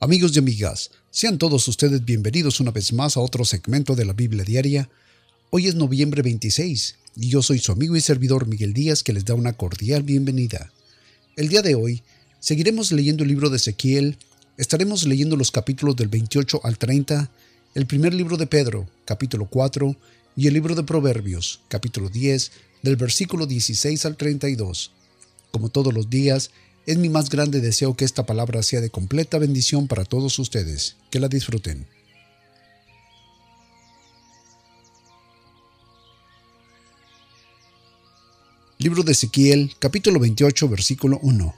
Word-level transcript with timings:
Amigos 0.00 0.36
y 0.36 0.38
amigas, 0.38 0.92
sean 1.10 1.38
todos 1.38 1.66
ustedes 1.66 2.04
bienvenidos 2.04 2.60
una 2.60 2.70
vez 2.70 2.92
más 2.92 3.16
a 3.16 3.20
otro 3.20 3.44
segmento 3.44 3.96
de 3.96 4.04
la 4.04 4.12
Biblia 4.12 4.44
Diaria. 4.44 4.88
Hoy 5.50 5.66
es 5.66 5.74
noviembre 5.74 6.22
26 6.22 6.94
y 7.16 7.28
yo 7.30 7.42
soy 7.42 7.58
su 7.58 7.72
amigo 7.72 7.96
y 7.96 8.00
servidor 8.00 8.46
Miguel 8.46 8.72
Díaz 8.72 9.02
que 9.02 9.12
les 9.12 9.24
da 9.24 9.34
una 9.34 9.54
cordial 9.54 10.04
bienvenida. 10.04 10.70
El 11.34 11.48
día 11.48 11.62
de 11.62 11.74
hoy 11.74 12.04
seguiremos 12.38 12.92
leyendo 12.92 13.24
el 13.24 13.28
libro 13.28 13.50
de 13.50 13.56
Ezequiel, 13.56 14.18
estaremos 14.56 15.04
leyendo 15.04 15.34
los 15.34 15.50
capítulos 15.50 15.96
del 15.96 16.06
28 16.06 16.60
al 16.62 16.78
30, 16.78 17.28
el 17.74 17.86
primer 17.88 18.14
libro 18.14 18.36
de 18.36 18.46
Pedro, 18.46 18.88
capítulo 19.04 19.46
4, 19.50 19.96
y 20.36 20.46
el 20.46 20.54
libro 20.54 20.76
de 20.76 20.84
Proverbios, 20.84 21.58
capítulo 21.66 22.08
10, 22.08 22.52
del 22.84 22.94
versículo 22.94 23.46
16 23.46 24.06
al 24.06 24.16
32. 24.16 24.92
Como 25.50 25.70
todos 25.70 25.92
los 25.92 26.08
días, 26.08 26.52
es 26.88 26.96
mi 26.96 27.10
más 27.10 27.28
grande 27.28 27.60
deseo 27.60 27.94
que 27.94 28.06
esta 28.06 28.24
palabra 28.24 28.62
sea 28.62 28.80
de 28.80 28.88
completa 28.88 29.36
bendición 29.36 29.88
para 29.88 30.06
todos 30.06 30.38
ustedes. 30.38 30.96
Que 31.10 31.20
la 31.20 31.28
disfruten. 31.28 31.86
Libro 38.78 39.02
de 39.02 39.12
Ezequiel, 39.12 39.74
capítulo 39.78 40.18
28, 40.18 40.66
versículo 40.66 41.18
1. 41.20 41.54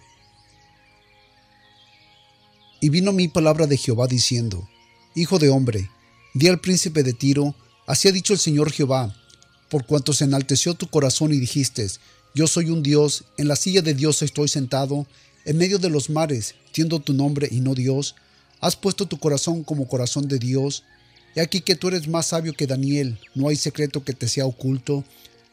Y 2.81 2.89
vino 2.89 3.13
mi 3.13 3.29
palabra 3.29 3.69
de 3.69 3.77
Jehová 3.77 4.09
diciendo, 4.09 4.69
Hijo 5.15 5.39
de 5.39 5.51
hombre, 5.51 5.89
di 6.35 6.49
al 6.49 6.61
príncipe 6.61 7.05
de 7.05 7.13
Tiro, 7.13 7.55
así 7.87 8.09
ha 8.09 8.13
dicho 8.13 8.33
el 8.33 8.41
Señor 8.41 8.73
Jehová, 8.73 9.15
por 9.69 9.87
cuanto 9.87 10.13
se 10.13 10.25
enalteció 10.25 10.75
tu 10.75 10.89
corazón 10.89 11.33
y 11.33 11.39
dijiste, 11.39 11.87
yo 12.35 12.47
soy 12.47 12.71
un 12.71 12.83
Dios, 12.83 13.25
en 13.39 13.49
la 13.49 13.57
silla 13.57 13.83
de 13.83 13.95
Dios 13.95 14.23
estoy 14.23 14.49
sentado, 14.49 15.07
en 15.45 15.59
medio 15.59 15.79
de 15.79 15.91
los 15.91 16.11
mares, 16.11 16.55
siendo 16.73 17.01
tu 17.01 17.13
nombre 17.13 17.49
y 17.51 17.61
no 17.61 17.75
Dios. 17.75 18.15
Has 18.61 18.77
puesto 18.77 19.07
tu 19.07 19.19
corazón 19.19 19.65
como 19.65 19.89
corazón 19.89 20.29
de 20.29 20.39
Dios. 20.39 20.85
He 21.35 21.41
aquí 21.41 21.61
que 21.61 21.75
tú 21.75 21.89
eres 21.89 22.07
más 22.07 22.27
sabio 22.27 22.53
que 22.53 22.67
Daniel, 22.67 23.19
no 23.35 23.49
hay 23.49 23.57
secreto 23.57 24.05
que 24.05 24.13
te 24.13 24.29
sea 24.29 24.47
oculto. 24.47 25.05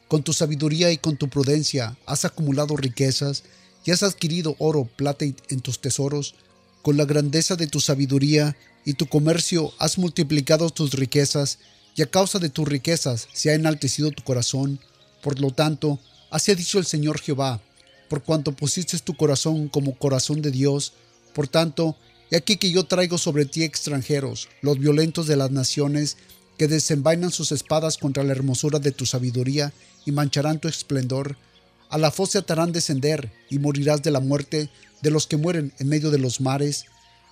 Con 0.06 0.22
tu 0.22 0.32
sabiduría 0.32 0.92
y 0.92 0.98
con 0.98 1.16
tu 1.16 1.28
prudencia 1.28 1.96
has 2.06 2.24
acumulado 2.24 2.76
riquezas 2.76 3.42
y 3.84 3.90
has 3.90 4.02
adquirido 4.02 4.54
oro, 4.58 4.84
plata 4.84 5.24
en 5.24 5.60
tus 5.60 5.80
tesoros. 5.80 6.34
Con 6.82 6.96
la 6.96 7.04
grandeza 7.04 7.56
de 7.56 7.66
tu 7.66 7.80
sabiduría 7.80 8.56
y 8.84 8.94
tu 8.94 9.06
comercio 9.06 9.72
has 9.78 9.98
multiplicado 9.98 10.70
tus 10.70 10.92
riquezas 10.92 11.58
y 11.96 12.02
a 12.02 12.06
causa 12.06 12.38
de 12.38 12.48
tus 12.48 12.68
riquezas 12.68 13.28
se 13.32 13.50
ha 13.50 13.54
enaltecido 13.54 14.12
tu 14.12 14.22
corazón. 14.22 14.78
Por 15.22 15.40
lo 15.40 15.50
tanto, 15.50 15.98
Así 16.30 16.52
ha 16.52 16.54
dicho 16.54 16.78
el 16.78 16.84
Señor 16.84 17.20
Jehová, 17.20 17.60
por 18.08 18.22
cuanto 18.22 18.52
pusiste 18.52 18.98
tu 18.98 19.16
corazón 19.16 19.68
como 19.68 19.96
corazón 19.96 20.42
de 20.42 20.50
Dios, 20.50 20.92
por 21.34 21.48
tanto, 21.48 21.96
he 22.30 22.36
aquí 22.36 22.56
que 22.56 22.70
yo 22.70 22.84
traigo 22.84 23.16
sobre 23.16 23.44
ti 23.44 23.62
extranjeros, 23.62 24.48
los 24.60 24.78
violentos 24.78 25.26
de 25.26 25.36
las 25.36 25.50
naciones, 25.50 26.16
que 26.58 26.68
desenvainan 26.68 27.30
sus 27.30 27.52
espadas 27.52 27.96
contra 27.96 28.24
la 28.24 28.32
hermosura 28.32 28.78
de 28.78 28.92
tu 28.92 29.06
sabiduría 29.06 29.72
y 30.04 30.12
mancharán 30.12 30.58
tu 30.58 30.68
esplendor. 30.68 31.36
A 31.88 31.96
la 31.96 32.10
fosa 32.10 32.42
te 32.42 32.52
harán 32.52 32.72
descender, 32.72 33.32
y 33.48 33.58
morirás 33.58 34.02
de 34.02 34.10
la 34.10 34.20
muerte 34.20 34.68
de 35.00 35.10
los 35.10 35.26
que 35.26 35.36
mueren 35.36 35.72
en 35.78 35.88
medio 35.88 36.10
de 36.10 36.18
los 36.18 36.40
mares. 36.40 36.86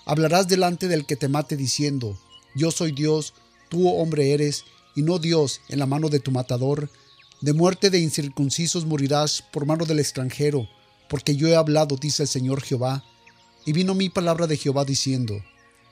Hablarás 0.06 0.47
delante 0.47 0.88
del 0.88 1.05
que 1.05 1.16
te 1.16 1.28
mate 1.28 1.56
diciendo, 1.56 2.19
Yo 2.55 2.70
soy 2.70 2.92
Dios, 2.92 3.34
tú 3.69 3.88
hombre 3.88 4.33
eres, 4.33 4.64
y 4.94 5.03
no 5.03 5.19
Dios 5.19 5.60
en 5.69 5.81
la 5.81 5.86
mano 5.86 6.08
de 6.08 6.20
tu 6.20 6.31
matador, 6.31 6.88
de 7.41 7.53
muerte 7.53 7.91
de 7.91 7.98
incircuncisos 7.98 8.87
morirás 8.87 9.42
por 9.53 9.67
mano 9.67 9.84
del 9.84 9.98
extranjero, 9.98 10.69
porque 11.09 11.37
yo 11.37 11.48
he 11.48 11.56
hablado, 11.56 11.97
dice 11.97 12.23
el 12.23 12.28
Señor 12.28 12.62
Jehová. 12.62 13.05
Y 13.65 13.73
vino 13.73 13.95
mi 13.95 14.09
palabra 14.09 14.47
de 14.47 14.56
Jehová 14.56 14.84
diciendo, 14.84 15.43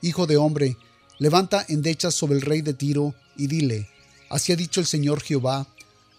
Hijo 0.01 0.27
de 0.27 0.37
hombre, 0.37 0.77
levanta 1.19 1.65
endechas 1.69 2.15
sobre 2.15 2.37
el 2.37 2.43
rey 2.43 2.63
de 2.63 2.75
Tiro 2.75 3.15
y 3.37 3.47
dile, 3.47 3.89
Así 4.31 4.53
ha 4.53 4.57
dicho 4.57 4.81
el 4.81 4.87
Señor 4.87 5.23
Jehová, 5.23 5.69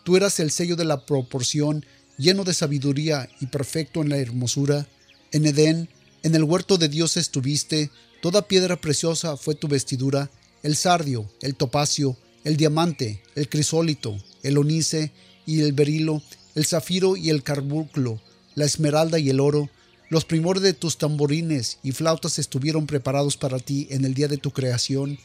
tú 0.03 0.16
eras 0.16 0.39
el 0.39 0.51
sello 0.51 0.75
de 0.75 0.85
la 0.85 1.05
proporción, 1.05 1.85
lleno 2.17 2.44
de 2.44 2.53
sabiduría 2.53 3.29
y 3.41 3.47
perfecto 3.47 4.01
en 4.01 4.09
la 4.09 4.17
hermosura. 4.17 4.88
En 5.31 5.45
Edén, 5.45 5.89
en 6.23 6.35
el 6.35 6.44
huerto 6.44 6.78
de 6.78 6.88
Dios 6.88 7.17
estuviste, 7.17 7.89
toda 8.22 8.47
piedra 8.47 8.75
preciosa 8.79 9.38
fue 9.38 9.55
tu 9.55 9.67
vestidura, 9.67 10.29
el 10.63 10.75
sardio, 10.75 11.29
el 11.41 11.55
topacio, 11.55 12.16
el 12.44 12.57
diamante, 12.57 13.23
el 13.35 13.49
crisólito, 13.49 14.17
el 14.45 14.57
onice 14.57 15.11
y 15.45 15.61
el 15.61 15.73
berilo, 15.73 16.22
el 16.56 16.66
zafiro 16.66 17.17
y 17.17 17.29
el 17.29 17.44
carbunclo, 17.44 18.22
la 18.56 18.66
esmeralda 18.66 19.19
y 19.19 19.29
el 19.29 19.39
oro, 19.39 19.69
los 20.09 20.23
primores 20.23 20.61
de 20.61 20.73
tus 20.73 20.97
tamborines 20.97 21.79
y 21.83 21.91
flautas 21.91 22.38
estuvieron 22.38 22.85
preparados 22.85 23.38
para 23.38 23.59
ti 23.59 23.88
en 23.89 24.05
el 24.05 24.13
día 24.13 24.28
de 24.28 24.38
tu 24.38 24.51
creación. 24.51 25.17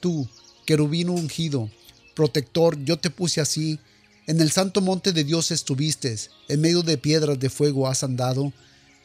Tú, 0.00 0.28
querubino 0.66 1.12
ungido, 1.12 1.70
protector, 2.14 2.76
yo 2.84 2.98
te 2.98 3.10
puse 3.10 3.40
así. 3.40 3.78
En 4.26 4.40
el 4.40 4.50
santo 4.50 4.80
monte 4.80 5.12
de 5.12 5.22
Dios 5.22 5.50
estuviste, 5.50 6.16
en 6.48 6.60
medio 6.60 6.82
de 6.82 6.98
piedras 6.98 7.38
de 7.38 7.50
fuego 7.50 7.86
has 7.88 8.02
andado. 8.02 8.52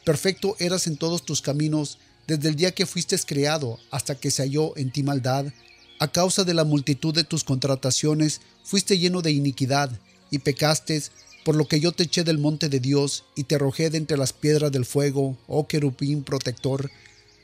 Perfecto 0.04 0.56
eras 0.58 0.86
en 0.86 0.96
todos 0.96 1.24
tus 1.24 1.42
caminos, 1.42 1.98
desde 2.26 2.48
el 2.48 2.56
día 2.56 2.72
que 2.72 2.86
fuiste 2.86 3.16
creado 3.18 3.78
hasta 3.90 4.14
que 4.14 4.30
se 4.30 4.42
halló 4.42 4.76
en 4.76 4.90
ti 4.90 5.02
maldad. 5.02 5.46
A 6.00 6.08
causa 6.08 6.44
de 6.44 6.54
la 6.54 6.64
multitud 6.64 7.14
de 7.14 7.24
tus 7.24 7.44
contrataciones, 7.44 8.40
fuiste 8.64 8.98
lleno 8.98 9.20
de 9.20 9.32
iniquidad, 9.32 9.90
y 10.30 10.38
pecaste, 10.38 11.02
por 11.44 11.56
lo 11.56 11.68
que 11.68 11.78
yo 11.78 11.92
te 11.92 12.04
eché 12.04 12.24
del 12.24 12.38
monte 12.38 12.70
de 12.70 12.80
Dios, 12.80 13.24
y 13.36 13.44
te 13.44 13.56
arrojé 13.56 13.90
de 13.90 13.98
entre 13.98 14.16
las 14.16 14.32
piedras 14.32 14.72
del 14.72 14.86
fuego, 14.86 15.36
oh 15.46 15.66
querubín 15.66 16.22
protector. 16.22 16.90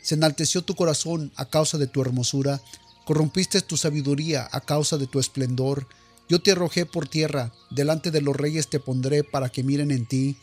Se 0.01 0.15
enalteció 0.15 0.63
tu 0.63 0.75
corazón 0.75 1.33
a 1.37 1.45
causa 1.45 1.77
de 1.77 1.87
tu 1.87 2.01
hermosura, 2.01 2.63
corrompiste 3.05 3.61
tu 3.61 3.77
sabiduría 3.77 4.49
a 4.51 4.63
causa 4.63 4.97
de 4.97 5.07
tu 5.07 5.21
esplendor. 5.21 5.87
Yo 6.27 6.41
te 6.41 6.53
arrojé 6.53 6.87
por 6.87 7.07
tierra, 7.07 7.53
delante 7.69 8.11
de 8.11 8.23
los 8.23 8.35
reyes 8.35 8.69
te 8.69 8.81
pondré 8.81 9.23
para 9.23 9.51
que 9.51 9.65
miren 9.65 9.91
en 9.91 10.07
ti. 10.07 10.39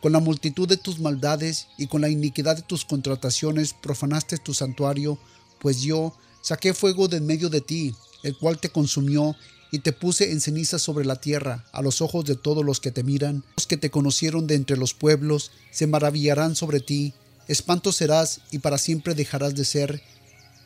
Con 0.00 0.10
la 0.10 0.18
multitud 0.18 0.66
de 0.66 0.78
tus 0.78 0.98
maldades 0.98 1.68
y 1.78 1.86
con 1.86 2.00
la 2.00 2.08
iniquidad 2.08 2.56
de 2.56 2.62
tus 2.62 2.84
contrataciones 2.84 3.72
profanaste 3.72 4.38
tu 4.38 4.52
santuario, 4.52 5.16
pues 5.60 5.82
yo, 5.82 6.12
Saqué 6.42 6.74
fuego 6.74 7.06
de 7.06 7.18
en 7.18 7.26
medio 7.26 7.48
de 7.48 7.60
ti, 7.60 7.94
el 8.24 8.36
cual 8.36 8.58
te 8.58 8.68
consumió, 8.68 9.36
y 9.70 9.78
te 9.78 9.92
puse 9.92 10.32
en 10.32 10.40
ceniza 10.40 10.78
sobre 10.78 11.06
la 11.06 11.16
tierra, 11.16 11.64
a 11.72 11.80
los 11.80 12.02
ojos 12.02 12.26
de 12.26 12.36
todos 12.36 12.64
los 12.64 12.78
que 12.78 12.90
te 12.90 13.02
miran. 13.02 13.42
Los 13.56 13.66
que 13.66 13.78
te 13.78 13.90
conocieron 13.90 14.46
de 14.46 14.56
entre 14.56 14.76
los 14.76 14.92
pueblos 14.92 15.50
se 15.70 15.86
maravillarán 15.86 16.56
sobre 16.56 16.80
ti, 16.80 17.14
espanto 17.48 17.90
serás 17.90 18.40
y 18.50 18.58
para 18.58 18.76
siempre 18.76 19.14
dejarás 19.14 19.54
de 19.54 19.64
ser. 19.64 20.02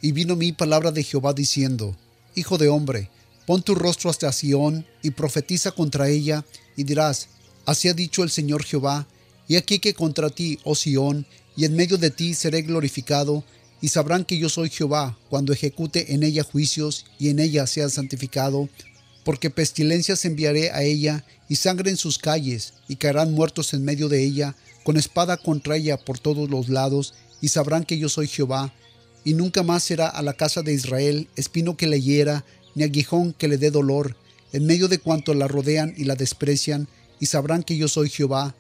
Y 0.03 0.13
vino 0.13 0.35
mi 0.35 0.53
palabra 0.53 0.91
de 0.91 1.05
Jehová 1.05 1.35
diciendo, 1.35 1.97
Hijo 2.35 2.59
de 2.59 2.69
hombre, 2.69 3.11
pon 3.47 3.63
tu 3.63 3.75
rostro 3.75 4.11
hasta 4.11 4.33
Sión 4.33 4.87
y 5.03 5.11
profetiza 5.11 5.71
contra 5.71 6.09
ella, 6.09 6.45
y 6.77 6.85
dirás, 6.85 7.29
Así 7.65 7.89
ha 7.89 7.95
dicho 7.95 8.25
el 8.25 8.31
Señor 8.31 8.65
Jehová, 8.65 9.07
y 9.47 9.57
aquí 9.57 9.79
que 9.79 9.95
contra 9.95 10.31
ti, 10.31 10.59
oh 10.65 10.75
Sión, 10.75 11.27
y 11.57 11.65
en 11.65 11.77
medio 11.77 11.97
de 11.97 12.11
ti 12.11 12.35
seré 12.35 12.63
glorificado, 12.63 13.45
y 13.81 13.89
sabrán 13.89 14.25
que 14.25 14.39
yo 14.39 14.49
soy 14.49 14.71
Jehová 14.71 15.19
cuando 15.29 15.53
ejecute 15.53 16.15
en 16.15 16.23
ella 16.23 16.43
juicios 16.43 17.07
y 17.19 17.29
en 17.29 17.39
ella 17.39 17.67
sea 17.67 17.89
santificado, 17.89 18.69
porque 19.25 19.51
pestilencias 19.51 20.25
enviaré 20.25 20.71
a 20.71 20.83
ella 20.83 21.25
y 21.49 21.57
sangre 21.57 21.91
en 21.91 21.97
sus 21.97 22.19
calles, 22.19 22.75
y 22.89 22.97
caerán 22.97 23.33
muertos 23.33 23.75
en 23.75 23.85
medio 23.85 24.09
de 24.09 24.23
ella, 24.23 24.55
con 24.85 24.97
espada 24.97 25.37
contra 25.37 25.77
ella 25.77 25.97
por 25.97 26.19
todos 26.19 26.49
los 26.49 26.69
lados, 26.69 27.15
y 27.41 27.49
sabrán 27.49 27.85
que 27.85 27.99
yo 27.99 28.09
soy 28.09 28.29
Jehová, 28.29 28.73
y 29.25 29.35
nunca 29.35 29.63
más 29.65 29.83
será 29.83 30.09
a 30.09 30.23
la 30.23 30.35
casa 30.35 30.63
de 30.63 30.73
Israel 30.73 31.29
espino 31.35 31.77
que 31.77 31.89
le 31.89 32.01
hiera, 32.01 32.45
ni 32.77 32.85
aguijón 32.85 33.33
que 33.33 33.49
le 33.49 33.59
dé 33.59 33.71
dolor, 33.71 34.17
en 34.53 34.65
medio 34.65 34.87
de 34.87 34.99
cuanto 34.99 35.35
la 35.35 35.49
rodean 35.49 35.93
y 35.97 36.05
la 36.05 36.15
desprecian, 36.15 36.87
y 37.19 37.27
sabrán 37.27 37.63
que 37.65 37.77
yo 37.77 37.89
soy 37.89 38.09
Jehová. 38.09 38.55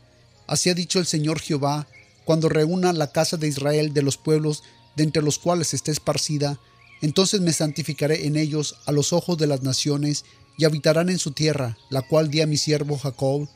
Así 0.49 0.69
ha 0.69 0.75
dicho 0.75 0.99
el 0.99 1.07
Señor 1.07 1.41
Jehová, 1.41 1.87
cuando 2.25 2.49
reúna 2.49 2.93
la 2.93 3.13
casa 3.13 3.37
de 3.37 3.47
Israel 3.47 3.95
de 3.95 4.03
los 4.03 4.17
pueblos 4.17 4.65
de 4.97 5.05
entre 5.05 5.23
los 5.23 5.39
cuales 5.39 5.75
esté 5.75 5.93
esparcida, 5.93 6.59
entonces 7.03 7.41
me 7.41 7.53
santificaré 7.53 8.27
en 8.27 8.37
ellos 8.37 8.77
a 8.87 8.93
los 8.93 9.13
ojos 9.13 9.39
de 9.39 9.47
las 9.47 9.63
naciones, 9.63 10.25
y 10.59 10.65
habitarán 10.65 11.11
en 11.11 11.19
su 11.19 11.33
tierra, 11.33 11.77
la 11.91 12.03
cual 12.03 12.31
di 12.31 12.41
a 12.41 12.47
mi 12.47 12.57
siervo 12.57 12.99
Jacob, 12.99 13.47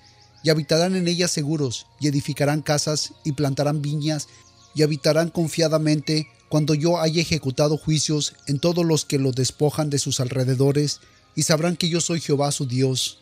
y 0.43 0.51
habitarán 0.51 0.97
en 0.97 1.09
ella 1.09 1.29
seguros, 1.29 1.87
y 1.99 2.09
edificarán 2.09 2.63
casas, 2.63 3.15
y 3.25 3.33
plantarán 3.33 3.81
viñas, 3.81 4.29
y 4.75 4.83
habitarán 4.83 5.31
confiadamente 5.31 6.29
cuando 6.49 6.75
yo 6.75 7.01
haya 7.01 7.23
ejecutado 7.23 7.79
juicios 7.79 8.35
en 8.47 8.59
todos 8.59 8.85
los 8.85 9.05
que 9.05 9.19
lo 9.19 9.33
despojan 9.33 9.89
de 9.89 9.99
sus 9.99 10.21
alrededores, 10.21 11.01
y 11.35 11.45
sabrán 11.45 11.77
que 11.77 11.89
yo 11.89 12.01
soy 12.01 12.21
Jehová 12.21 12.53
su 12.53 12.67
Dios. 12.67 13.20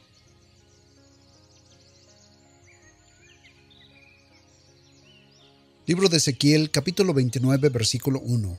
Libro 5.89 6.11
de 6.11 6.19
Ezequiel 6.19 6.71
capítulo 6.71 7.15
29 7.15 7.71
versículo 7.71 8.21
1. 8.21 8.59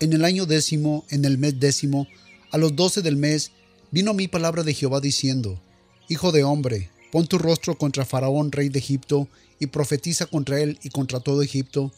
En 0.00 0.12
el 0.12 0.24
año 0.24 0.44
décimo, 0.44 1.04
en 1.08 1.24
el 1.24 1.38
mes 1.38 1.60
décimo, 1.60 2.08
a 2.50 2.58
los 2.58 2.74
doce 2.74 3.00
del 3.00 3.14
mes, 3.14 3.52
vino 3.92 4.12
mi 4.12 4.26
palabra 4.26 4.64
de 4.64 4.74
Jehová 4.74 5.00
diciendo, 5.00 5.60
Hijo 6.08 6.32
de 6.32 6.42
hombre, 6.42 6.90
Pon 7.12 7.28
tu 7.28 7.38
rostro 7.38 7.78
contra 7.78 8.04
Faraón, 8.04 8.50
rey 8.50 8.70
de 8.70 8.80
Egipto, 8.80 9.28
y 9.60 9.66
profetiza 9.66 10.26
contra 10.26 10.60
él 10.60 10.80
y 10.82 10.88
contra 10.88 11.20
todo 11.20 11.40
Egipto. 11.40 11.92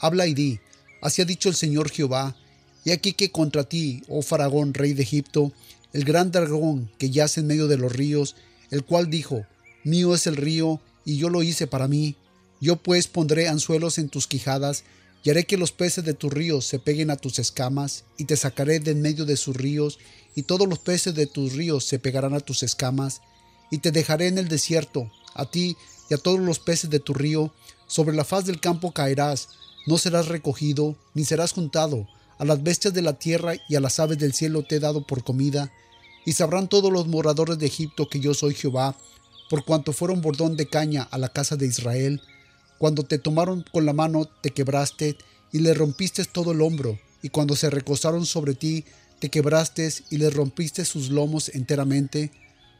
Habla 0.00 0.26
y 0.26 0.32
di, 0.32 0.58
así 1.02 1.20
ha 1.20 1.26
dicho 1.26 1.50
el 1.50 1.54
Señor 1.54 1.90
Jehová, 1.90 2.34
y 2.82 2.92
aquí 2.92 3.12
que 3.12 3.30
contra 3.30 3.64
ti, 3.64 4.02
oh 4.08 4.22
Faraón, 4.22 4.72
rey 4.72 4.94
de 4.94 5.02
Egipto, 5.02 5.52
el 5.92 6.04
gran 6.04 6.30
dragón 6.30 6.90
que 6.96 7.10
yace 7.10 7.40
en 7.40 7.48
medio 7.48 7.68
de 7.68 7.76
los 7.76 7.92
ríos, 7.92 8.36
el 8.70 8.86
cual 8.86 9.10
dijo, 9.10 9.44
Mío 9.84 10.14
es 10.14 10.26
el 10.26 10.36
río, 10.36 10.80
y 11.04 11.16
yo 11.16 11.28
lo 11.28 11.42
hice 11.42 11.66
para 11.66 11.88
mí. 11.88 12.16
Yo 12.60 12.76
pues 12.76 13.06
pondré 13.06 13.48
anzuelos 13.48 13.98
en 13.98 14.08
tus 14.08 14.26
quijadas, 14.26 14.84
y 15.22 15.30
haré 15.30 15.44
que 15.44 15.56
los 15.56 15.72
peces 15.72 16.04
de 16.04 16.12
tus 16.12 16.32
ríos 16.32 16.66
se 16.66 16.78
peguen 16.78 17.10
a 17.10 17.16
tus 17.16 17.38
escamas, 17.38 18.04
y 18.18 18.24
te 18.24 18.36
sacaré 18.36 18.78
de 18.80 18.90
en 18.90 19.00
medio 19.00 19.24
de 19.24 19.36
sus 19.36 19.56
ríos, 19.56 19.98
y 20.34 20.42
todos 20.42 20.68
los 20.68 20.78
peces 20.78 21.14
de 21.14 21.26
tus 21.26 21.54
ríos 21.54 21.84
se 21.84 21.98
pegarán 21.98 22.34
a 22.34 22.40
tus 22.40 22.62
escamas, 22.62 23.22
y 23.70 23.78
te 23.78 23.90
dejaré 23.90 24.28
en 24.28 24.38
el 24.38 24.48
desierto, 24.48 25.10
a 25.34 25.50
ti 25.50 25.76
y 26.10 26.14
a 26.14 26.18
todos 26.18 26.40
los 26.40 26.58
peces 26.58 26.90
de 26.90 27.00
tu 27.00 27.14
río, 27.14 27.52
sobre 27.86 28.14
la 28.14 28.24
faz 28.24 28.44
del 28.44 28.60
campo 28.60 28.92
caerás, 28.92 29.48
no 29.86 29.98
serás 29.98 30.28
recogido, 30.28 30.96
ni 31.14 31.24
serás 31.24 31.52
juntado, 31.52 32.06
a 32.38 32.44
las 32.44 32.62
bestias 32.62 32.92
de 32.92 33.02
la 33.02 33.18
tierra 33.18 33.54
y 33.68 33.76
a 33.76 33.80
las 33.80 34.00
aves 34.00 34.18
del 34.18 34.34
cielo 34.34 34.64
te 34.64 34.76
he 34.76 34.80
dado 34.80 35.06
por 35.06 35.24
comida, 35.24 35.72
y 36.26 36.32
sabrán 36.32 36.68
todos 36.68 36.92
los 36.92 37.06
moradores 37.06 37.58
de 37.58 37.66
Egipto 37.66 38.08
que 38.08 38.20
yo 38.20 38.34
soy 38.34 38.54
Jehová, 38.54 38.96
por 39.48 39.64
cuanto 39.64 39.92
fueron 39.92 40.20
bordón 40.20 40.56
de 40.56 40.66
caña 40.66 41.02
a 41.02 41.18
la 41.18 41.28
casa 41.28 41.56
de 41.56 41.66
Israel. 41.66 42.20
Cuando 42.78 43.04
te 43.04 43.18
tomaron 43.18 43.64
con 43.72 43.86
la 43.86 43.92
mano 43.92 44.26
te 44.42 44.50
quebraste 44.50 45.16
y 45.52 45.58
le 45.60 45.74
rompiste 45.74 46.24
todo 46.24 46.52
el 46.52 46.60
hombro, 46.60 46.98
y 47.22 47.28
cuando 47.28 47.56
se 47.56 47.70
recostaron 47.70 48.26
sobre 48.26 48.54
ti 48.54 48.84
te 49.20 49.30
quebraste 49.30 49.88
y 50.10 50.18
le 50.18 50.30
rompiste 50.30 50.84
sus 50.84 51.10
lomos 51.10 51.48
enteramente. 51.50 52.30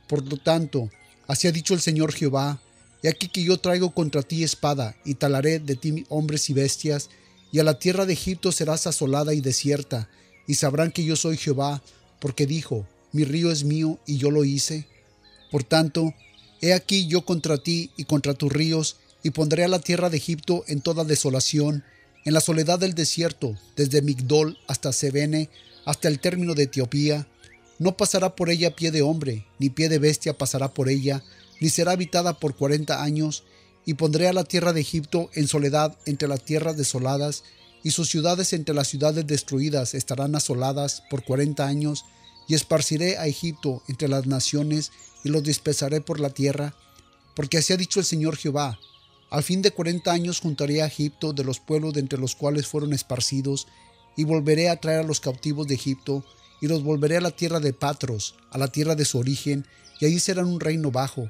Por 0.09 0.27
lo 0.27 0.37
tanto, 0.37 0.91
así 1.27 1.49
ha 1.49 1.53
dicho 1.53 1.75
el 1.75 1.81
Señor 1.81 2.13
Jehová, 2.13 2.61
y 3.03 3.09
aquí 3.09 3.29
que 3.29 3.43
yo 3.43 3.59
traigo 3.59 3.95
contra 3.95 4.23
ti 4.23 4.43
espada, 4.43 4.97
y 5.05 5.15
talaré 5.15 5.59
de 5.59 5.77
ti 5.77 6.05
hombres 6.09 6.51
y 6.51 6.55
bestias, 6.55 7.11
y 7.53 7.61
a 7.61 7.65
la 7.65 7.79
tierra 7.79 8.07
de 8.07 8.15
Egipto 8.15 8.51
serás 8.51 8.87
asolada 8.87 9.35
y 9.35 9.41
desierta, 9.41 10.09
y 10.47 10.55
sabrán 10.57 10.91
que 10.91 11.05
yo 11.05 11.17
soy 11.17 11.37
Jehová, 11.37 11.83
porque 12.19 12.47
dijo, 12.47 12.87
mi 13.13 13.25
río 13.25 13.51
es 13.53 13.65
mío 13.65 13.99
y 14.07 14.17
yo 14.19 14.31
lo 14.31 14.45
hice. 14.45 14.89
Por 15.51 15.63
tanto, 15.63 16.15
he 16.65 16.73
aquí 16.73 17.07
yo 17.07 17.27
contra 17.27 17.59
ti 17.59 17.91
y 17.97 18.05
contra 18.05 18.33
tus 18.33 18.51
ríos, 18.51 18.97
y 19.23 19.31
pondré 19.31 19.65
a 19.65 19.69
la 19.69 19.81
tierra 19.81 20.09
de 20.09 20.17
Egipto 20.17 20.65
en 20.67 20.81
toda 20.81 21.05
desolación, 21.05 21.85
en 22.25 22.33
la 22.33 22.41
soledad 22.41 22.79
del 22.79 22.95
desierto, 22.95 23.55
desde 23.77 24.01
Migdol 24.01 24.59
hasta 24.67 24.93
Sebene, 24.93 25.51
hasta 25.85 26.09
el 26.09 26.21
término 26.21 26.55
de 26.55 26.63
Etiopía. 26.63 27.27
No 27.79 27.99
pasará 27.99 28.35
por 28.35 28.49
ella 28.49 28.75
pie 28.75 28.91
de 28.91 29.03
hombre, 29.03 29.47
ni 29.59 29.69
pie 29.69 29.91
de 29.91 29.99
bestia 29.99 30.39
pasará 30.39 30.73
por 30.73 30.89
ella, 30.89 31.23
ni 31.61 31.69
será 31.69 31.93
habitada 31.93 32.39
por 32.39 32.57
cuarenta 32.57 33.03
años, 33.03 33.45
y 33.85 33.95
pondré 33.95 34.29
a 34.29 34.33
la 34.33 34.45
tierra 34.45 34.73
de 34.73 34.81
Egipto 34.81 35.29
en 35.35 35.49
soledad 35.49 35.95
entre 36.07 36.29
las 36.29 36.43
tierras 36.43 36.79
desoladas, 36.79 37.45
y 37.83 37.91
sus 37.91 38.09
ciudades 38.09 38.55
entre 38.55 38.75
las 38.75 38.89
ciudades 38.89 39.27
destruidas 39.27 39.93
estarán 39.93 40.35
asoladas 40.35 41.03
por 41.11 41.25
cuarenta 41.25 41.67
años, 41.67 42.07
y 42.49 42.55
esparciré 42.55 43.19
a 43.19 43.27
Egipto 43.27 43.83
entre 43.89 44.09
las 44.09 44.27
naciones, 44.27 44.93
y 45.25 45.31
los 45.31 45.43
dispersaré 45.43 46.01
por 46.01 46.21
la 46.21 46.31
tierra, 46.31 46.75
porque 47.35 47.59
así 47.59 47.73
ha 47.73 47.77
dicho 47.77 47.99
el 47.99 48.07
Señor 48.07 48.37
Jehová, 48.37 48.79
al 49.31 49.43
fin 49.43 49.63
de 49.63 49.73
cuarenta 49.73 50.13
años 50.13 50.39
juntaré 50.39 50.81
a 50.81 50.87
Egipto 50.87 51.33
de 51.33 51.43
los 51.43 51.59
pueblos 51.59 51.95
de 51.95 52.01
entre 52.01 52.21
los 52.21 52.37
cuales 52.37 52.69
fueron 52.69 52.93
esparcidos, 52.93 53.67
y 54.17 54.23
volveré 54.23 54.69
a 54.69 54.77
traer 54.77 55.01
a 55.01 55.03
los 55.03 55.19
cautivos 55.19 55.67
de 55.67 55.75
Egipto, 55.75 56.25
y 56.61 56.69
los 56.69 56.85
volveré 56.85 57.17
a 57.17 57.21
la 57.21 57.33
tierra 57.33 57.59
de 57.59 57.73
Patros, 57.73 58.37
a 58.51 58.59
la 58.59 58.69
tierra 58.69 58.95
de 58.95 59.05
su 59.05 59.19
origen, 59.19 59.67
y 60.01 60.07
allí 60.07 60.21
serán 60.21 60.47
un 60.47 60.61
reino 60.61 60.93
bajo. 60.93 61.29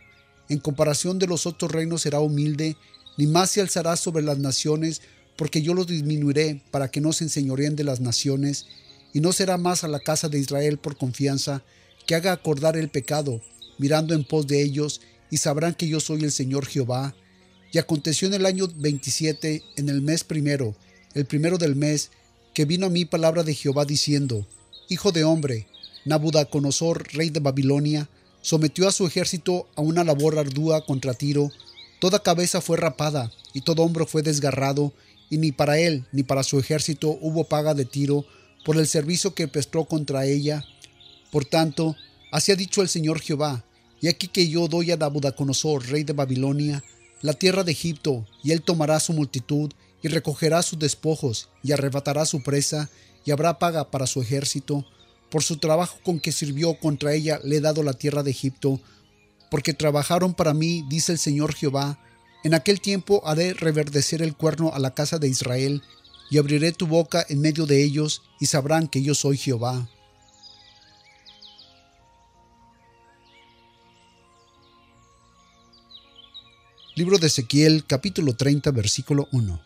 En 0.50 0.58
comparación 0.58 1.18
de 1.18 1.26
los 1.26 1.46
otros 1.46 1.70
reinos 1.70 2.02
será 2.02 2.20
humilde, 2.20 2.76
ni 3.16 3.26
más 3.26 3.52
se 3.52 3.62
alzará 3.62 3.96
sobre 3.96 4.22
las 4.22 4.38
naciones, 4.38 5.00
porque 5.36 5.62
yo 5.62 5.72
los 5.72 5.86
disminuiré 5.86 6.62
para 6.70 6.90
que 6.90 7.00
no 7.00 7.12
se 7.14 7.24
enseñoreen 7.24 7.74
de 7.74 7.84
las 7.84 8.00
naciones, 8.00 8.66
y 9.14 9.20
no 9.20 9.32
será 9.32 9.56
más 9.56 9.82
a 9.82 9.88
la 9.88 10.00
casa 10.00 10.28
de 10.28 10.38
Israel 10.38 10.76
por 10.76 10.98
confianza, 10.98 11.62
que 12.06 12.14
haga 12.14 12.32
acordar 12.32 12.76
el 12.76 12.90
pecado, 12.90 13.40
mirando 13.78 14.14
en 14.14 14.24
pos 14.24 14.46
de 14.46 14.62
ellos, 14.62 15.00
y 15.30 15.38
sabrán 15.38 15.74
que 15.74 15.88
yo 15.88 16.00
soy 16.00 16.24
el 16.24 16.32
Señor 16.32 16.66
Jehová. 16.66 17.14
Y 17.72 17.78
aconteció 17.78 18.28
en 18.28 18.34
el 18.34 18.46
año 18.46 18.68
27, 18.74 19.62
en 19.76 19.88
el 19.88 20.00
mes 20.00 20.22
primero, 20.24 20.76
el 21.14 21.26
primero 21.26 21.58
del 21.58 21.74
mes, 21.76 22.10
que 22.54 22.64
vino 22.64 22.86
a 22.86 22.90
mí 22.90 23.04
palabra 23.04 23.42
de 23.42 23.54
Jehová 23.54 23.84
diciendo, 23.84 24.46
Hijo 24.88 25.10
de 25.10 25.24
hombre, 25.24 25.66
Nabucodonosor, 26.04 27.12
rey 27.14 27.30
de 27.30 27.40
Babilonia, 27.40 28.08
sometió 28.42 28.86
a 28.86 28.92
su 28.92 29.06
ejército 29.06 29.66
a 29.74 29.80
una 29.80 30.04
labor 30.04 30.38
ardua 30.38 30.84
contra 30.84 31.14
Tiro, 31.14 31.50
toda 31.98 32.22
cabeza 32.22 32.60
fue 32.60 32.76
rapada 32.76 33.32
y 33.54 33.62
todo 33.62 33.82
hombro 33.82 34.06
fue 34.06 34.22
desgarrado, 34.22 34.92
y 35.30 35.38
ni 35.38 35.50
para 35.50 35.78
él 35.78 36.04
ni 36.12 36.22
para 36.22 36.42
su 36.42 36.58
ejército 36.58 37.18
hubo 37.20 37.44
paga 37.44 37.74
de 37.74 37.86
Tiro 37.86 38.26
por 38.64 38.76
el 38.76 38.86
servicio 38.86 39.34
que 39.34 39.48
prestó 39.48 39.84
contra 39.86 40.26
ella. 40.26 40.64
Por 41.32 41.44
tanto, 41.44 41.96
así 42.34 42.50
ha 42.50 42.56
dicho 42.56 42.82
el 42.82 42.88
Señor 42.88 43.20
Jehová, 43.20 43.64
y 44.00 44.08
aquí 44.08 44.26
que 44.26 44.48
yo 44.48 44.66
doy 44.66 44.90
a 44.90 44.96
Nabucodonosor, 44.96 45.86
rey 45.86 46.02
de 46.02 46.14
Babilonia, 46.14 46.82
la 47.22 47.32
tierra 47.32 47.62
de 47.62 47.70
Egipto, 47.70 48.26
y 48.42 48.50
él 48.50 48.60
tomará 48.60 48.98
su 48.98 49.12
multitud, 49.12 49.70
y 50.02 50.08
recogerá 50.08 50.60
sus 50.64 50.80
despojos, 50.80 51.48
y 51.62 51.70
arrebatará 51.70 52.26
su 52.26 52.42
presa, 52.42 52.90
y 53.24 53.30
habrá 53.30 53.60
paga 53.60 53.88
para 53.92 54.08
su 54.08 54.20
ejército. 54.20 54.84
Por 55.30 55.44
su 55.44 55.58
trabajo 55.58 55.96
con 56.02 56.18
que 56.18 56.32
sirvió 56.32 56.74
contra 56.80 57.14
ella 57.14 57.38
le 57.44 57.58
he 57.58 57.60
dado 57.60 57.84
la 57.84 57.92
tierra 57.92 58.24
de 58.24 58.32
Egipto, 58.32 58.80
porque 59.48 59.72
trabajaron 59.72 60.34
para 60.34 60.54
mí, 60.54 60.84
dice 60.88 61.12
el 61.12 61.18
Señor 61.18 61.54
Jehová. 61.54 62.00
En 62.42 62.54
aquel 62.54 62.80
tiempo 62.80 63.22
haré 63.24 63.54
reverdecer 63.54 64.22
el 64.22 64.34
cuerno 64.36 64.72
a 64.74 64.80
la 64.80 64.92
casa 64.92 65.20
de 65.20 65.28
Israel, 65.28 65.82
y 66.32 66.38
abriré 66.38 66.72
tu 66.72 66.88
boca 66.88 67.24
en 67.28 67.40
medio 67.40 67.64
de 67.64 67.84
ellos, 67.84 68.22
y 68.40 68.46
sabrán 68.46 68.88
que 68.88 69.02
yo 69.02 69.14
soy 69.14 69.36
Jehová. 69.36 69.88
Libro 76.96 77.18
de 77.18 77.26
Ezequiel 77.26 77.84
capítulo 77.84 78.36
30 78.36 78.70
versículo 78.70 79.26
1 79.32 79.60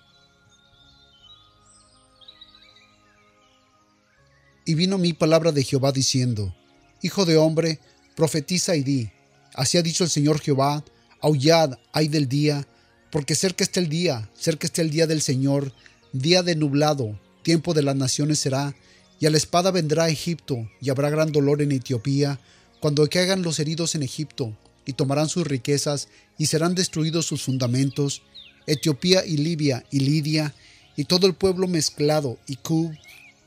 Y 4.64 4.75
vino 4.75 4.96
mi 4.96 5.12
palabra 5.12 5.52
de 5.52 5.62
Jehová 5.62 5.92
diciendo, 5.92 6.54
Hijo 7.02 7.26
de 7.26 7.36
hombre, 7.36 7.80
profetiza 8.16 8.76
y 8.76 8.82
di, 8.82 9.11
así 9.52 9.76
ha 9.76 9.82
dicho 9.82 10.04
el 10.04 10.11
Señor 10.11 10.40
Jehová, 10.40 10.82
aullad, 11.20 11.75
ay 11.92 12.08
del 12.08 12.30
día, 12.30 12.66
porque 13.12 13.35
cerca 13.35 13.62
está 13.62 13.78
el 13.80 13.90
día, 13.90 14.30
cerca 14.35 14.66
está 14.66 14.80
el 14.80 14.88
día 14.88 15.06
del 15.06 15.20
Señor, 15.20 15.75
día 16.14 16.42
de 16.42 16.56
nublado, 16.56 17.20
tiempo 17.42 17.75
de 17.75 17.82
las 17.82 17.97
naciones 17.97 18.38
será, 18.38 18.75
y 19.20 19.26
a 19.26 19.30
la 19.30 19.37
espada 19.37 19.70
vendrá 19.70 20.08
Egipto, 20.08 20.66
y 20.80 20.88
habrá 20.88 21.11
gran 21.11 21.30
dolor 21.30 21.61
en 21.61 21.73
Etiopía, 21.73 22.40
cuando 22.80 23.06
caigan 23.06 23.42
los 23.42 23.58
heridos 23.61 23.94
en 23.94 24.02
Egipto, 24.02 24.56
y 24.88 24.95
tomarán 24.95 25.28
sus 25.28 25.47
riquezas, 25.47 26.09
y 26.38 26.47
serán 26.47 26.75
destruidos 26.75 27.26
sus 27.26 27.42
fundamentos, 27.42 28.23
Etiopía 28.66 29.23
y 29.26 29.37
Libia 29.37 29.85
y 29.90 30.00
Lidia, 30.00 30.54
y 30.97 31.04
todo 31.04 31.26
el 31.26 31.35
pueblo 31.35 31.68
mezclado, 31.68 32.38
y 32.47 32.57
Cub, 32.57 32.90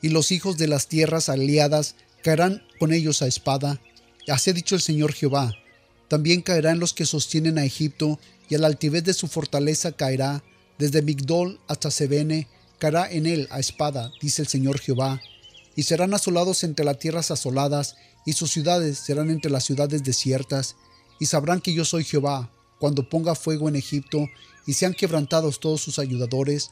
y 0.00 0.10
los 0.10 0.30
hijos 0.30 0.56
de 0.56 0.68
las 0.68 0.86
tierras 0.86 1.28
aliadas 1.28 1.96
caerán 2.22 2.62
con 2.78 2.92
ellos 2.92 3.22
a 3.22 3.26
espada. 3.26 3.80
Así 4.28 4.50
ha 4.50 4.52
dicho 4.52 4.76
el 4.76 4.80
Señor 4.80 5.14
Jehová. 5.14 5.52
También 6.06 6.42
caerán 6.42 6.78
los 6.78 6.94
que 6.94 7.06
sostienen 7.06 7.58
a 7.58 7.64
Egipto, 7.64 8.20
y 8.48 8.54
a 8.54 8.58
la 8.58 8.68
altivez 8.68 9.02
de 9.02 9.12
su 9.12 9.26
fortaleza 9.26 9.90
caerá, 9.90 10.44
desde 10.78 11.02
Migdol 11.02 11.58
hasta 11.66 11.90
Sebene, 11.90 12.46
caerá 12.78 13.10
en 13.10 13.26
él 13.26 13.48
a 13.50 13.58
espada, 13.58 14.12
dice 14.20 14.42
el 14.42 14.48
Señor 14.48 14.78
Jehová. 14.78 15.20
Y 15.74 15.82
serán 15.82 16.14
asolados 16.14 16.62
entre 16.62 16.84
las 16.84 17.00
tierras 17.00 17.32
asoladas, 17.32 17.96
y 18.24 18.34
sus 18.34 18.52
ciudades 18.52 18.98
serán 18.98 19.28
entre 19.28 19.50
las 19.50 19.64
ciudades 19.64 20.04
desiertas, 20.04 20.76
y 21.22 21.26
sabrán 21.26 21.60
que 21.60 21.72
yo 21.72 21.84
soy 21.84 22.02
Jehová, 22.02 22.50
cuando 22.80 23.08
ponga 23.08 23.36
fuego 23.36 23.68
en 23.68 23.76
Egipto, 23.76 24.28
y 24.66 24.72
sean 24.72 24.92
quebrantados 24.92 25.60
todos 25.60 25.80
sus 25.80 26.00
ayudadores, 26.00 26.70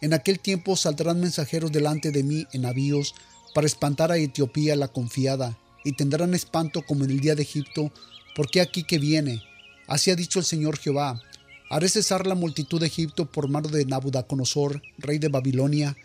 en 0.00 0.14
aquel 0.14 0.38
tiempo 0.38 0.76
saldrán 0.76 1.18
mensajeros 1.18 1.72
delante 1.72 2.12
de 2.12 2.22
mí 2.22 2.46
en 2.52 2.62
navíos 2.62 3.16
para 3.56 3.66
espantar 3.66 4.12
a 4.12 4.16
Etiopía 4.16 4.76
la 4.76 4.86
confiada, 4.86 5.58
y 5.84 5.96
tendrán 5.96 6.32
espanto 6.32 6.82
como 6.86 7.04
en 7.04 7.10
el 7.10 7.18
día 7.18 7.34
de 7.34 7.42
Egipto, 7.42 7.90
porque 8.36 8.60
aquí 8.60 8.84
que 8.84 9.00
viene. 9.00 9.42
Así 9.88 10.12
ha 10.12 10.14
dicho 10.14 10.38
el 10.38 10.44
Señor 10.44 10.78
Jehová. 10.78 11.20
Haré 11.68 11.88
cesar 11.88 12.24
la 12.24 12.36
multitud 12.36 12.78
de 12.78 12.86
Egipto 12.86 13.26
por 13.26 13.48
mano 13.48 13.68
de 13.68 13.84
Nabucodonosor, 13.84 14.80
rey 14.98 15.18
de 15.18 15.26
Babilonia. 15.26 15.96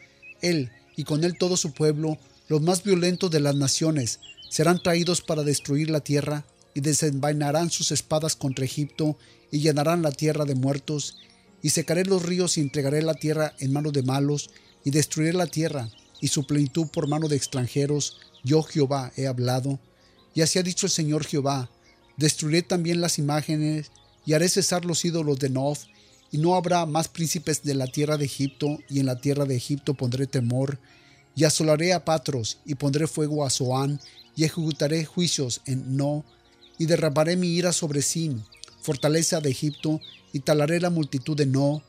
Él, 0.42 0.72
y 0.96 1.04
con 1.04 1.24
él 1.24 1.38
todo 1.38 1.58
su 1.58 1.74
pueblo, 1.74 2.18
los 2.48 2.64
más 2.64 2.84
violentos 2.84 3.30
de 3.30 3.40
las 3.40 3.54
naciones, 3.54 4.20
serán 4.50 4.82
traídos 4.82 5.22
para 5.22 5.44
destruir 5.44 5.92
la 5.92 6.00
tierra, 6.00 6.44
y 6.74 6.82
desenvainarán 6.82 7.70
sus 7.70 7.92
espadas 7.92 8.36
contra 8.36 8.66
Egipto, 8.66 9.18
y 9.52 9.60
llenarán 9.60 10.02
la 10.02 10.12
tierra 10.12 10.46
de 10.46 10.56
muertos, 10.56 11.18
y 11.62 11.70
secaré 11.70 12.06
los 12.06 12.24
ríos 12.24 12.58
y 12.58 12.62
entregaré 12.62 13.02
la 13.02 13.14
tierra 13.14 13.54
en 13.60 13.72
manos 13.72 13.94
de 13.94 14.04
malos, 14.04 14.50
y 14.84 14.92
destruiré 14.92 15.34
la 15.34 15.48
tierra 15.48 15.90
y 16.20 16.30
su 16.30 16.46
plenitud 16.46 16.88
por 16.88 17.08
mano 17.08 17.28
de 17.28 17.36
extranjeros. 17.36 18.18
Yo 18.44 18.64
Jehová 18.64 19.12
he 19.18 19.28
hablado. 19.28 19.80
Y 20.34 20.42
así 20.42 20.58
ha 20.58 20.64
dicho 20.64 20.86
el 20.86 20.92
Señor 20.92 21.26
Jehová, 21.26 21.70
destruiré 22.18 22.62
también 22.62 23.02
las 23.02 23.20
imágenes 23.20 23.92
y 24.26 24.34
haré 24.34 24.50
cesar 24.50 24.86
los 24.86 25.04
ídolos 25.06 25.40
de 25.40 25.50
Nof, 25.50 25.84
y 26.32 26.38
no 26.38 26.56
habrá 26.56 26.86
más 26.86 27.08
príncipes 27.08 27.62
de 27.64 27.76
la 27.76 27.88
tierra 27.88 28.18
de 28.18 28.26
Egipto, 28.26 28.80
y 28.90 29.00
en 29.00 29.06
la 29.06 29.20
tierra 29.20 29.46
de 29.46 29.56
Egipto 29.56 29.94
pondré 29.94 30.26
temor, 30.26 30.80
y 31.36 31.44
asolaré 31.44 31.94
a 31.94 32.06
Patros, 32.06 32.58
y 32.66 32.76
pondré 32.76 33.06
fuego 33.06 33.46
a 33.46 33.50
Zoán, 33.50 34.00
y 34.36 34.46
ejecutaré 34.46 35.06
juicios 35.06 35.62
en 35.66 35.96
No, 35.96 36.26
y 36.78 36.86
derramaré 36.86 37.36
mi 37.36 37.48
ira 37.48 37.74
sobre 37.74 38.02
Sin, 38.02 38.44
fortaleza 38.82 39.42
de 39.42 39.52
Egipto, 39.52 40.00
y 40.32 40.40
talaré 40.40 40.80
la 40.80 40.90
multitud 40.90 41.38
de 41.38 41.46
No, 41.46 41.84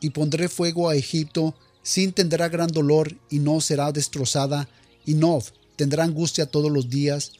y 0.00 0.10
pondré 0.10 0.48
fuego 0.48 0.88
a 0.88 0.96
Egipto, 0.96 1.54
Sin 1.82 2.12
tendrá 2.12 2.48
gran 2.48 2.68
dolor, 2.68 3.14
y 3.30 3.38
No 3.38 3.60
será 3.60 3.92
destrozada, 3.92 4.68
y 5.04 5.14
Nov 5.14 5.44
tendrá 5.76 6.04
angustia 6.04 6.46
todos 6.46 6.70
los 6.70 6.88
días. 6.88 7.32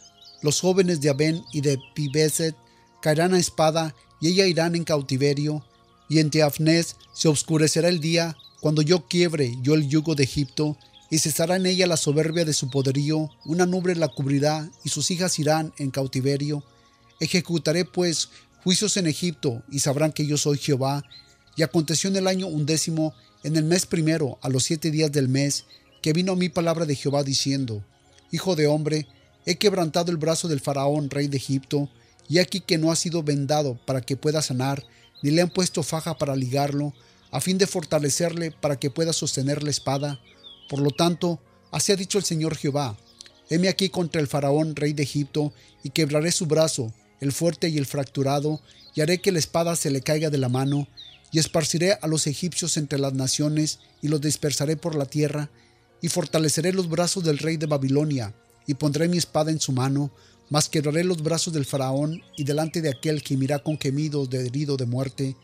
Los 0.42 0.60
jóvenes 0.60 1.00
de 1.00 1.10
Abén 1.10 1.42
y 1.52 1.60
de 1.60 1.78
Pibeset 1.94 2.56
caerán 3.00 3.34
a 3.34 3.38
espada, 3.38 3.94
y 4.20 4.28
ella 4.28 4.46
irán 4.46 4.74
en 4.74 4.84
cautiverio, 4.84 5.64
y 6.08 6.18
en 6.18 6.30
Teafnes 6.30 6.96
se 7.12 7.28
oscurecerá 7.28 7.88
el 7.88 8.00
día, 8.00 8.36
cuando 8.60 8.82
yo 8.82 9.06
quiebre 9.08 9.56
yo 9.62 9.74
el 9.74 9.88
yugo 9.88 10.14
de 10.14 10.24
Egipto, 10.24 10.76
y 11.10 11.18
cesará 11.18 11.56
en 11.56 11.66
ella 11.66 11.86
la 11.86 11.96
soberbia 11.96 12.44
de 12.44 12.52
su 12.52 12.70
poderío, 12.70 13.30
una 13.44 13.66
nube 13.66 13.94
la 13.94 14.08
cubrirá, 14.08 14.70
y 14.84 14.88
sus 14.88 15.10
hijas 15.10 15.38
irán 15.38 15.72
en 15.78 15.90
cautiverio. 15.90 16.62
Ejecutaré 17.22 17.84
pues 17.84 18.30
juicios 18.64 18.96
en 18.96 19.06
Egipto, 19.06 19.62
y 19.70 19.78
sabrán 19.78 20.10
que 20.10 20.26
yo 20.26 20.36
soy 20.36 20.58
Jehová. 20.58 21.04
Y 21.54 21.62
aconteció 21.62 22.10
en 22.10 22.16
el 22.16 22.26
año 22.26 22.48
undécimo, 22.48 23.14
en 23.44 23.54
el 23.54 23.62
mes 23.62 23.86
primero, 23.86 24.40
a 24.42 24.48
los 24.48 24.64
siete 24.64 24.90
días 24.90 25.12
del 25.12 25.28
mes, 25.28 25.66
que 26.02 26.12
vino 26.12 26.32
a 26.32 26.36
mí 26.36 26.48
palabra 26.48 26.84
de 26.84 26.96
Jehová 26.96 27.22
diciendo, 27.22 27.84
Hijo 28.32 28.56
de 28.56 28.66
hombre, 28.66 29.06
he 29.46 29.54
quebrantado 29.54 30.10
el 30.10 30.16
brazo 30.16 30.48
del 30.48 30.58
faraón, 30.58 31.10
rey 31.10 31.28
de 31.28 31.36
Egipto, 31.36 31.88
y 32.28 32.40
aquí 32.40 32.58
que 32.58 32.76
no 32.76 32.90
ha 32.90 32.96
sido 32.96 33.22
vendado 33.22 33.78
para 33.86 34.00
que 34.00 34.16
pueda 34.16 34.42
sanar, 34.42 34.84
ni 35.22 35.30
le 35.30 35.42
han 35.42 35.50
puesto 35.50 35.84
faja 35.84 36.18
para 36.18 36.34
ligarlo, 36.34 36.92
a 37.30 37.40
fin 37.40 37.56
de 37.56 37.68
fortalecerle 37.68 38.50
para 38.50 38.80
que 38.80 38.90
pueda 38.90 39.12
sostener 39.12 39.62
la 39.62 39.70
espada. 39.70 40.20
Por 40.68 40.80
lo 40.80 40.90
tanto, 40.90 41.40
así 41.70 41.92
ha 41.92 41.96
dicho 41.96 42.18
el 42.18 42.24
Señor 42.24 42.56
Jehová, 42.56 42.96
heme 43.48 43.68
aquí 43.68 43.90
contra 43.90 44.20
el 44.20 44.26
faraón, 44.26 44.74
rey 44.74 44.92
de 44.92 45.04
Egipto, 45.04 45.52
y 45.84 45.90
quebraré 45.90 46.32
su 46.32 46.46
brazo, 46.46 46.92
el 47.22 47.30
fuerte 47.30 47.68
y 47.68 47.78
el 47.78 47.86
fracturado, 47.86 48.60
y 48.96 49.00
haré 49.00 49.20
que 49.20 49.30
la 49.30 49.38
espada 49.38 49.76
se 49.76 49.92
le 49.92 50.02
caiga 50.02 50.28
de 50.28 50.38
la 50.38 50.48
mano, 50.48 50.88
y 51.30 51.38
esparciré 51.38 51.96
a 52.02 52.08
los 52.08 52.26
egipcios 52.26 52.76
entre 52.76 52.98
las 52.98 53.14
naciones, 53.14 53.78
y 54.02 54.08
los 54.08 54.20
dispersaré 54.20 54.76
por 54.76 54.96
la 54.96 55.06
tierra, 55.06 55.48
y 56.00 56.08
fortaleceré 56.08 56.72
los 56.72 56.88
brazos 56.88 57.22
del 57.22 57.38
rey 57.38 57.58
de 57.58 57.66
Babilonia, 57.66 58.34
y 58.66 58.74
pondré 58.74 59.06
mi 59.06 59.18
espada 59.18 59.52
en 59.52 59.60
su 59.60 59.70
mano, 59.70 60.10
mas 60.50 60.68
quebraré 60.68 61.04
los 61.04 61.22
brazos 61.22 61.54
del 61.54 61.64
faraón 61.64 62.22
y 62.36 62.42
delante 62.42 62.82
de 62.82 62.90
aquel 62.90 63.22
que 63.22 63.36
mirá 63.36 63.60
con 63.60 63.78
gemidos 63.78 64.28
de 64.28 64.44
herido 64.44 64.76
de 64.76 64.86
muerte. 64.86 65.36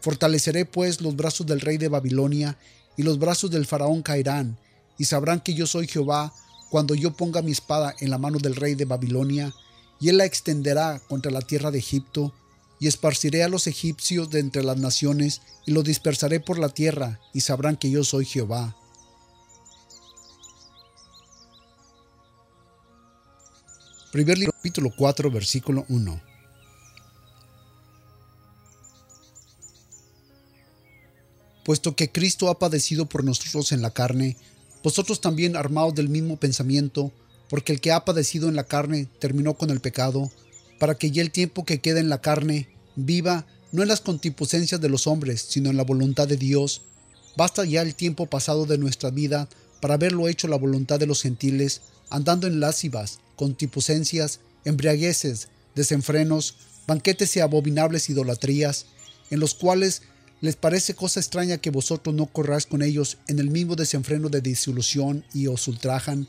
Fortaleceré 0.00 0.64
pues 0.64 1.00
los 1.00 1.16
brazos 1.16 1.44
del 1.44 1.60
rey 1.60 1.76
de 1.76 1.88
Babilonia, 1.88 2.56
y 2.96 3.02
los 3.02 3.18
brazos 3.18 3.50
del 3.50 3.66
faraón 3.66 4.00
caerán, 4.00 4.56
y 4.96 5.06
sabrán 5.06 5.40
que 5.40 5.54
yo 5.54 5.66
soy 5.66 5.88
Jehová 5.88 6.32
cuando 6.70 6.94
yo 6.94 7.16
ponga 7.16 7.42
mi 7.42 7.50
espada 7.50 7.96
en 7.98 8.10
la 8.10 8.18
mano 8.18 8.38
del 8.38 8.54
rey 8.54 8.76
de 8.76 8.84
Babilonia, 8.84 9.52
y 10.00 10.08
él 10.08 10.18
la 10.18 10.24
extenderá 10.24 11.00
contra 11.08 11.30
la 11.30 11.40
tierra 11.40 11.70
de 11.70 11.78
Egipto, 11.78 12.32
y 12.78 12.88
esparciré 12.88 13.42
a 13.42 13.48
los 13.48 13.66
egipcios 13.66 14.30
de 14.30 14.40
entre 14.40 14.62
las 14.62 14.76
naciones, 14.76 15.40
y 15.64 15.72
los 15.72 15.84
dispersaré 15.84 16.40
por 16.40 16.58
la 16.58 16.68
tierra, 16.68 17.20
y 17.32 17.40
sabrán 17.40 17.76
que 17.76 17.90
yo 17.90 18.04
soy 18.04 18.26
Jehová. 18.26 18.76
Primer 24.12 24.38
libro, 24.38 24.52
capítulo 24.52 24.90
4, 24.96 25.30
versículo 25.30 25.84
1. 25.88 26.22
Puesto 31.64 31.96
que 31.96 32.12
Cristo 32.12 32.48
ha 32.48 32.58
padecido 32.58 33.06
por 33.06 33.24
nosotros 33.24 33.72
en 33.72 33.82
la 33.82 33.90
carne, 33.90 34.36
vosotros 34.84 35.20
también 35.20 35.56
armados 35.56 35.94
del 35.94 36.08
mismo 36.08 36.36
pensamiento, 36.36 37.10
porque 37.48 37.72
el 37.72 37.80
que 37.80 37.92
ha 37.92 38.04
padecido 38.04 38.48
en 38.48 38.56
la 38.56 38.64
carne 38.64 39.08
terminó 39.18 39.54
con 39.54 39.70
el 39.70 39.80
pecado, 39.80 40.30
para 40.78 40.96
que 40.96 41.10
ya 41.10 41.22
el 41.22 41.30
tiempo 41.30 41.64
que 41.64 41.80
queda 41.80 42.00
en 42.00 42.08
la 42.08 42.20
carne 42.20 42.68
viva 42.96 43.46
no 43.72 43.82
en 43.82 43.88
las 43.88 44.00
contipucencias 44.00 44.80
de 44.80 44.88
los 44.88 45.06
hombres, 45.06 45.44
sino 45.48 45.70
en 45.70 45.76
la 45.76 45.84
voluntad 45.84 46.28
de 46.28 46.36
Dios. 46.36 46.82
Basta 47.36 47.64
ya 47.64 47.82
el 47.82 47.94
tiempo 47.94 48.26
pasado 48.26 48.64
de 48.66 48.78
nuestra 48.78 49.10
vida 49.10 49.48
para 49.80 49.94
haberlo 49.94 50.28
hecho 50.28 50.48
la 50.48 50.56
voluntad 50.56 50.98
de 50.98 51.06
los 51.06 51.22
gentiles, 51.22 51.82
andando 52.08 52.46
en 52.46 52.60
lascivas, 52.60 53.18
contipucencias, 53.36 54.40
embriagueces, 54.64 55.48
desenfrenos, 55.74 56.54
banquetes 56.86 57.36
y 57.36 57.40
abominables 57.40 58.08
idolatrías, 58.08 58.86
en 59.30 59.40
los 59.40 59.54
cuales 59.54 60.02
les 60.40 60.56
parece 60.56 60.94
cosa 60.94 61.20
extraña 61.20 61.58
que 61.58 61.70
vosotros 61.70 62.14
no 62.14 62.26
corráis 62.26 62.66
con 62.66 62.82
ellos 62.82 63.18
en 63.26 63.38
el 63.38 63.50
mismo 63.50 63.76
desenfreno 63.76 64.28
de 64.28 64.40
disolución 64.40 65.24
y 65.34 65.48
os 65.48 65.66
ultrajan, 65.68 66.28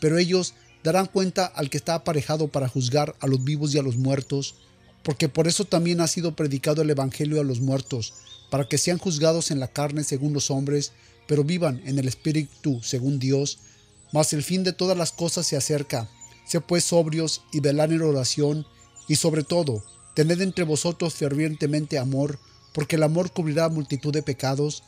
pero 0.00 0.18
ellos 0.18 0.54
darán 0.84 1.06
cuenta 1.06 1.46
al 1.46 1.70
que 1.70 1.76
está 1.78 1.94
aparejado 1.94 2.48
para 2.48 2.68
juzgar 2.68 3.16
a 3.20 3.26
los 3.26 3.42
vivos 3.42 3.74
y 3.74 3.78
a 3.78 3.82
los 3.82 3.96
muertos, 3.96 4.54
porque 5.02 5.28
por 5.28 5.48
eso 5.48 5.64
también 5.64 6.00
ha 6.00 6.06
sido 6.06 6.36
predicado 6.36 6.82
el 6.82 6.90
Evangelio 6.90 7.40
a 7.40 7.44
los 7.44 7.60
muertos, 7.60 8.14
para 8.50 8.68
que 8.68 8.78
sean 8.78 8.98
juzgados 8.98 9.50
en 9.50 9.60
la 9.60 9.68
carne 9.68 10.04
según 10.04 10.32
los 10.32 10.50
hombres, 10.50 10.92
pero 11.26 11.44
vivan 11.44 11.82
en 11.84 11.98
el 11.98 12.08
Espíritu 12.08 12.80
según 12.82 13.18
Dios, 13.18 13.58
mas 14.12 14.32
el 14.32 14.42
fin 14.42 14.64
de 14.64 14.72
todas 14.72 14.96
las 14.96 15.12
cosas 15.12 15.46
se 15.46 15.56
acerca. 15.56 16.08
Sé 16.46 16.60
pues 16.60 16.84
sobrios 16.84 17.42
y 17.52 17.60
velad 17.60 17.92
en 17.92 18.02
oración, 18.02 18.66
y 19.08 19.16
sobre 19.16 19.42
todo, 19.42 19.84
tened 20.14 20.40
entre 20.40 20.64
vosotros 20.64 21.14
fervientemente 21.14 21.98
amor, 21.98 22.38
porque 22.72 22.96
el 22.96 23.02
amor 23.02 23.32
cubrirá 23.32 23.68
multitud 23.68 24.12
de 24.12 24.22
pecados. 24.22 24.82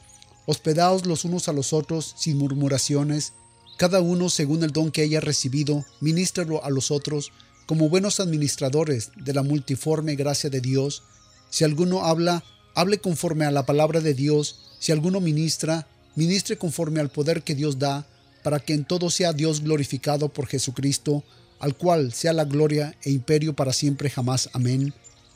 Hospedaos 0.47 1.07
los 1.07 1.25
unos 1.25 1.49
a 1.49 1.53
los 1.53 1.73
otros 1.73 2.15
sin 2.17 2.39
murmuraciones, 2.39 3.33
cada 3.79 4.01
uno 4.01 4.29
según 4.29 4.65
el 4.65 4.73
don 4.73 4.91
que 4.91 5.03
haya 5.03 5.21
recibido, 5.21 5.87
ministralo 6.01 6.65
a 6.65 6.69
los 6.69 6.91
otros, 6.91 7.31
como 7.65 7.89
buenos 7.89 8.19
administradores 8.19 9.13
de 9.15 9.33
la 9.33 9.45
multiforme 9.45 10.17
gracia 10.17 10.51
de 10.51 10.61
Dios. 10.61 11.05
Si 11.49 11.63
alguno 11.63 12.05
habla, 12.05 12.43
hable 12.75 12.99
conforme 12.99 13.45
a 13.45 13.53
la 13.53 13.67
palabra 13.67 14.01
de 14.01 14.15
Dios, 14.15 14.59
si 14.81 14.91
alguno 14.91 15.21
ministra, 15.21 15.87
ministre 16.17 16.59
conforme 16.59 16.99
al 16.99 17.11
poder 17.11 17.45
que 17.45 17.55
Dios 17.55 17.79
da, 17.79 18.05
para 18.43 18.59
que 18.59 18.75
en 18.75 18.85
todo 18.85 19.11
sea 19.11 19.33
Dios 19.33 19.61
glorificado 19.61 20.29
por 20.29 20.49
Jesucristo, 20.49 21.23
al 21.61 21.77
cual 21.77 22.13
sea 22.13 22.33
la 22.33 22.45
gloria 22.45 22.97
e 23.05 23.11
imperio 23.13 23.55
para 23.55 23.73
siempre 23.73 24.11
jamás. 24.11 24.51
Amén. 24.55 24.93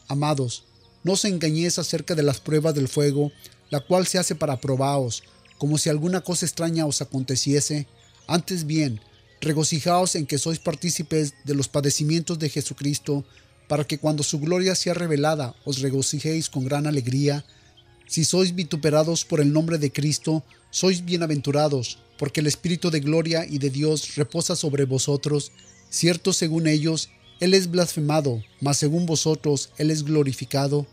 Amados, 0.09 0.65
no 1.05 1.13
os 1.13 1.25
engañéis 1.25 1.79
acerca 1.79 2.17
de 2.17 2.25
las 2.25 2.41
pruebas 2.41 2.75
del 2.75 2.89
fuego, 2.89 3.31
la 3.71 3.79
cual 3.79 4.05
se 4.07 4.19
hace 4.19 4.35
para 4.35 4.61
probaos, 4.61 5.23
como 5.59 5.79
si 5.79 5.91
alguna 5.91 6.23
cosa 6.23 6.45
extraña 6.45 6.87
os 6.87 7.03
aconteciese. 7.03 7.87
Antes 8.26 8.67
bien, 8.67 9.00
regocijaos 9.41 10.14
en 10.14 10.26
que 10.26 10.38
sois 10.38 10.59
partícipes 10.59 11.35
de 11.45 11.55
los 11.55 11.69
padecimientos 11.69 12.38
de 12.38 12.49
Jesucristo, 12.49 13.25
para 13.69 13.85
que 13.85 13.99
cuando 13.99 14.23
su 14.23 14.38
gloria 14.38 14.75
sea 14.75 14.95
revelada 14.95 15.55
os 15.64 15.81
regocijéis 15.81 16.49
con 16.49 16.64
gran 16.64 16.87
alegría. 16.87 17.45
Si 18.07 18.25
sois 18.25 18.55
vituperados 18.55 19.25
por 19.25 19.41
el 19.41 19.52
nombre 19.52 19.79
de 19.79 19.91
Cristo, 19.91 20.45
sois 20.71 21.05
bienaventurados, 21.05 21.99
porque 22.19 22.41
el 22.41 22.47
Espíritu 22.47 22.91
de 22.91 23.00
gloria 23.00 23.47
y 23.49 23.59
de 23.59 23.71
Dios 23.71 24.17
reposa 24.17 24.57
sobre 24.57 24.85
vosotros. 24.85 25.52
Cierto 25.91 26.33
según 26.33 26.67
ellos, 26.67 27.09
Él 27.41 27.55
es 27.55 27.71
blasfemado, 27.71 28.43
mas 28.61 28.79
según 28.79 29.07
vosotros, 29.07 29.71
Él 29.79 29.91
es 29.91 30.05
glorificado. 30.05 30.87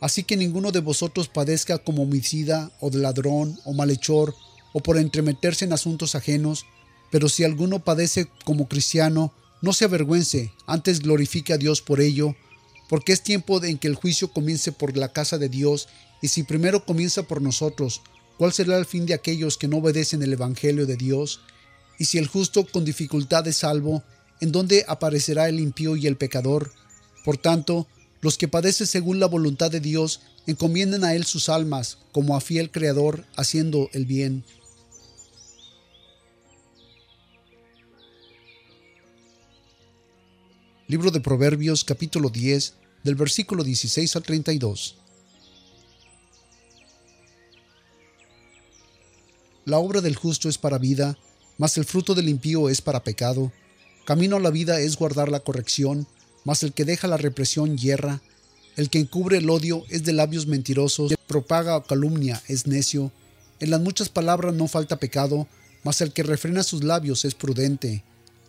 Así 0.00 0.24
que 0.24 0.36
ninguno 0.36 0.72
de 0.72 0.80
vosotros 0.80 1.28
padezca 1.28 1.78
como 1.78 2.02
homicida, 2.02 2.72
o 2.80 2.90
de 2.90 2.98
ladrón, 2.98 3.58
o 3.64 3.72
malhechor, 3.72 4.34
o 4.72 4.80
por 4.80 4.96
entremeterse 4.96 5.64
en 5.64 5.72
asuntos 5.72 6.14
ajenos, 6.14 6.66
pero 7.12 7.28
si 7.28 7.44
alguno 7.44 7.84
padece 7.84 8.26
como 8.44 8.66
cristiano, 8.66 9.32
no 9.60 9.72
se 9.72 9.84
avergüence, 9.84 10.52
antes 10.66 10.98
glorifique 10.98 11.52
a 11.52 11.58
Dios 11.58 11.80
por 11.80 12.00
ello, 12.00 12.34
porque 12.88 13.12
es 13.12 13.22
tiempo 13.22 13.62
en 13.62 13.78
que 13.78 13.86
el 13.86 13.94
juicio 13.94 14.32
comience 14.32 14.72
por 14.72 14.96
la 14.96 15.12
casa 15.12 15.38
de 15.38 15.48
Dios, 15.48 15.88
y 16.20 16.26
si 16.26 16.42
primero 16.42 16.84
comienza 16.84 17.22
por 17.22 17.40
nosotros, 17.40 18.02
¿Cuál 18.42 18.52
será 18.52 18.76
el 18.76 18.86
fin 18.86 19.06
de 19.06 19.14
aquellos 19.14 19.56
que 19.56 19.68
no 19.68 19.76
obedecen 19.76 20.20
el 20.22 20.32
Evangelio 20.32 20.84
de 20.84 20.96
Dios? 20.96 21.42
Y 21.98 22.06
si 22.06 22.18
el 22.18 22.26
justo 22.26 22.66
con 22.66 22.84
dificultad 22.84 23.46
es 23.46 23.58
salvo, 23.58 24.02
¿en 24.40 24.50
dónde 24.50 24.84
aparecerá 24.88 25.48
el 25.48 25.60
impío 25.60 25.96
y 25.96 26.08
el 26.08 26.16
pecador? 26.16 26.72
Por 27.24 27.36
tanto, 27.36 27.86
los 28.20 28.38
que 28.38 28.48
padecen 28.48 28.88
según 28.88 29.20
la 29.20 29.26
voluntad 29.26 29.70
de 29.70 29.78
Dios 29.78 30.22
encomienden 30.46 31.04
a 31.04 31.14
Él 31.14 31.24
sus 31.24 31.48
almas, 31.48 31.98
como 32.10 32.36
a 32.36 32.40
fiel 32.40 32.72
Creador, 32.72 33.24
haciendo 33.36 33.88
el 33.92 34.06
bien. 34.06 34.44
Libro 40.92 41.10
de 41.10 41.22
Proverbios 41.22 41.84
capítulo 41.84 42.28
10 42.28 42.74
del 43.02 43.14
versículo 43.14 43.64
16 43.64 44.14
al 44.14 44.22
32. 44.24 44.96
La 49.64 49.78
obra 49.78 50.02
del 50.02 50.16
justo 50.16 50.50
es 50.50 50.58
para 50.58 50.76
vida, 50.76 51.16
mas 51.56 51.78
el 51.78 51.86
fruto 51.86 52.14
del 52.14 52.28
impío 52.28 52.68
es 52.68 52.82
para 52.82 53.04
pecado. 53.04 53.50
Camino 54.04 54.36
a 54.36 54.40
la 54.40 54.50
vida 54.50 54.80
es 54.80 54.98
guardar 54.98 55.30
la 55.30 55.40
corrección, 55.40 56.06
mas 56.44 56.62
el 56.62 56.74
que 56.74 56.84
deja 56.84 57.08
la 57.08 57.16
represión 57.16 57.78
hierra. 57.78 58.20
El 58.76 58.90
que 58.90 58.98
encubre 58.98 59.38
el 59.38 59.48
odio 59.48 59.84
es 59.88 60.04
de 60.04 60.12
labios 60.12 60.46
mentirosos, 60.46 61.10
el 61.10 61.16
que 61.16 61.24
propaga 61.26 61.82
calumnia 61.84 62.42
es 62.48 62.66
necio. 62.66 63.10
En 63.60 63.70
las 63.70 63.80
muchas 63.80 64.10
palabras 64.10 64.52
no 64.52 64.68
falta 64.68 64.98
pecado, 64.98 65.48
mas 65.84 66.02
el 66.02 66.12
que 66.12 66.22
refrena 66.22 66.62
sus 66.62 66.84
labios 66.84 67.24
es 67.24 67.34
prudente. 67.34 68.04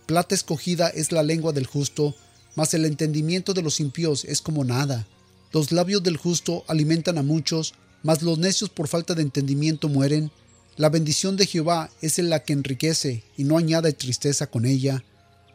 Plata 0.07 0.35
escogida 0.35 0.89
es 0.89 1.13
la 1.13 1.23
lengua 1.23 1.53
del 1.53 1.67
justo, 1.67 2.13
mas 2.55 2.73
el 2.73 2.85
entendimiento 2.85 3.53
de 3.53 3.61
los 3.61 3.79
impíos 3.79 4.25
es 4.25 4.41
como 4.41 4.63
nada. 4.63 5.07
Los 5.51 5.71
labios 5.71 6.03
del 6.03 6.17
justo 6.17 6.63
alimentan 6.67 7.17
a 7.17 7.23
muchos, 7.23 7.73
mas 8.01 8.21
los 8.21 8.37
necios 8.37 8.69
por 8.69 8.87
falta 8.87 9.15
de 9.15 9.21
entendimiento 9.21 9.89
mueren. 9.89 10.31
La 10.77 10.89
bendición 10.89 11.37
de 11.37 11.45
Jehová 11.45 11.89
es 12.01 12.19
en 12.19 12.29
la 12.29 12.43
que 12.43 12.53
enriquece 12.53 13.23
y 13.37 13.43
no 13.43 13.57
añade 13.57 13.93
tristeza 13.93 14.47
con 14.47 14.65
ella. 14.65 15.03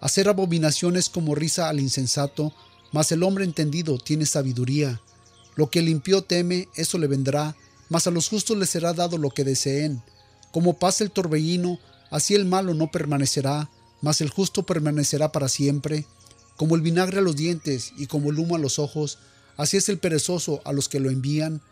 Hacer 0.00 0.28
abominaciones 0.28 1.08
como 1.08 1.34
risa 1.34 1.68
al 1.68 1.80
insensato, 1.80 2.54
mas 2.92 3.10
el 3.12 3.22
hombre 3.22 3.44
entendido 3.44 3.98
tiene 3.98 4.26
sabiduría. 4.26 5.00
Lo 5.56 5.70
que 5.70 5.80
el 5.80 5.88
impío 5.88 6.22
teme, 6.22 6.68
eso 6.76 6.98
le 6.98 7.08
vendrá, 7.08 7.56
mas 7.88 8.06
a 8.06 8.10
los 8.10 8.28
justos 8.28 8.56
les 8.56 8.70
será 8.70 8.92
dado 8.92 9.18
lo 9.18 9.30
que 9.30 9.44
deseen. 9.44 10.02
Como 10.52 10.78
pasa 10.78 11.02
el 11.02 11.10
torbellino, 11.10 11.80
así 12.10 12.34
el 12.34 12.44
malo 12.44 12.74
no 12.74 12.90
permanecerá, 12.90 13.68
mas 14.00 14.20
el 14.20 14.30
justo 14.30 14.64
permanecerá 14.64 15.32
para 15.32 15.48
siempre. 15.48 16.06
Como 16.58 16.74
el 16.74 16.82
vinagre 16.82 17.18
a 17.18 17.22
los 17.22 17.36
dientes 17.36 17.92
y 17.96 18.08
como 18.08 18.30
el 18.30 18.38
humo 18.38 18.56
a 18.56 18.58
los 18.58 18.80
ojos, 18.80 19.18
así 19.56 19.76
es 19.76 19.88
el 19.88 19.98
perezoso 19.98 20.60
a 20.64 20.72
los 20.72 20.88
que 20.88 20.98
lo 20.98 21.08
envían. 21.08 21.62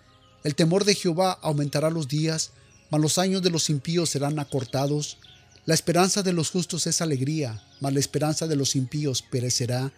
El 0.45 0.55
temor 0.55 0.85
de 0.85 0.95
Jehová 0.95 1.33
aumentará 1.43 1.91
los 1.91 2.07
días, 2.07 2.53
mas 2.91 3.01
los 3.01 3.19
años 3.19 3.43
de 3.43 3.51
los 3.51 3.69
impíos 3.69 4.11
serán 4.11 4.39
acortados. 4.39 5.19
La 5.65 5.75
esperanza 5.75 6.23
de 6.23 6.33
los 6.33 6.51
justos 6.51 6.87
es 6.87 7.01
alegría, 7.01 7.61
mas 7.81 7.93
la 7.93 7.99
esperanza 7.99 8.47
de 8.47 8.55
los 8.55 8.77
impíos 8.77 9.23
perecerá. 9.23 9.93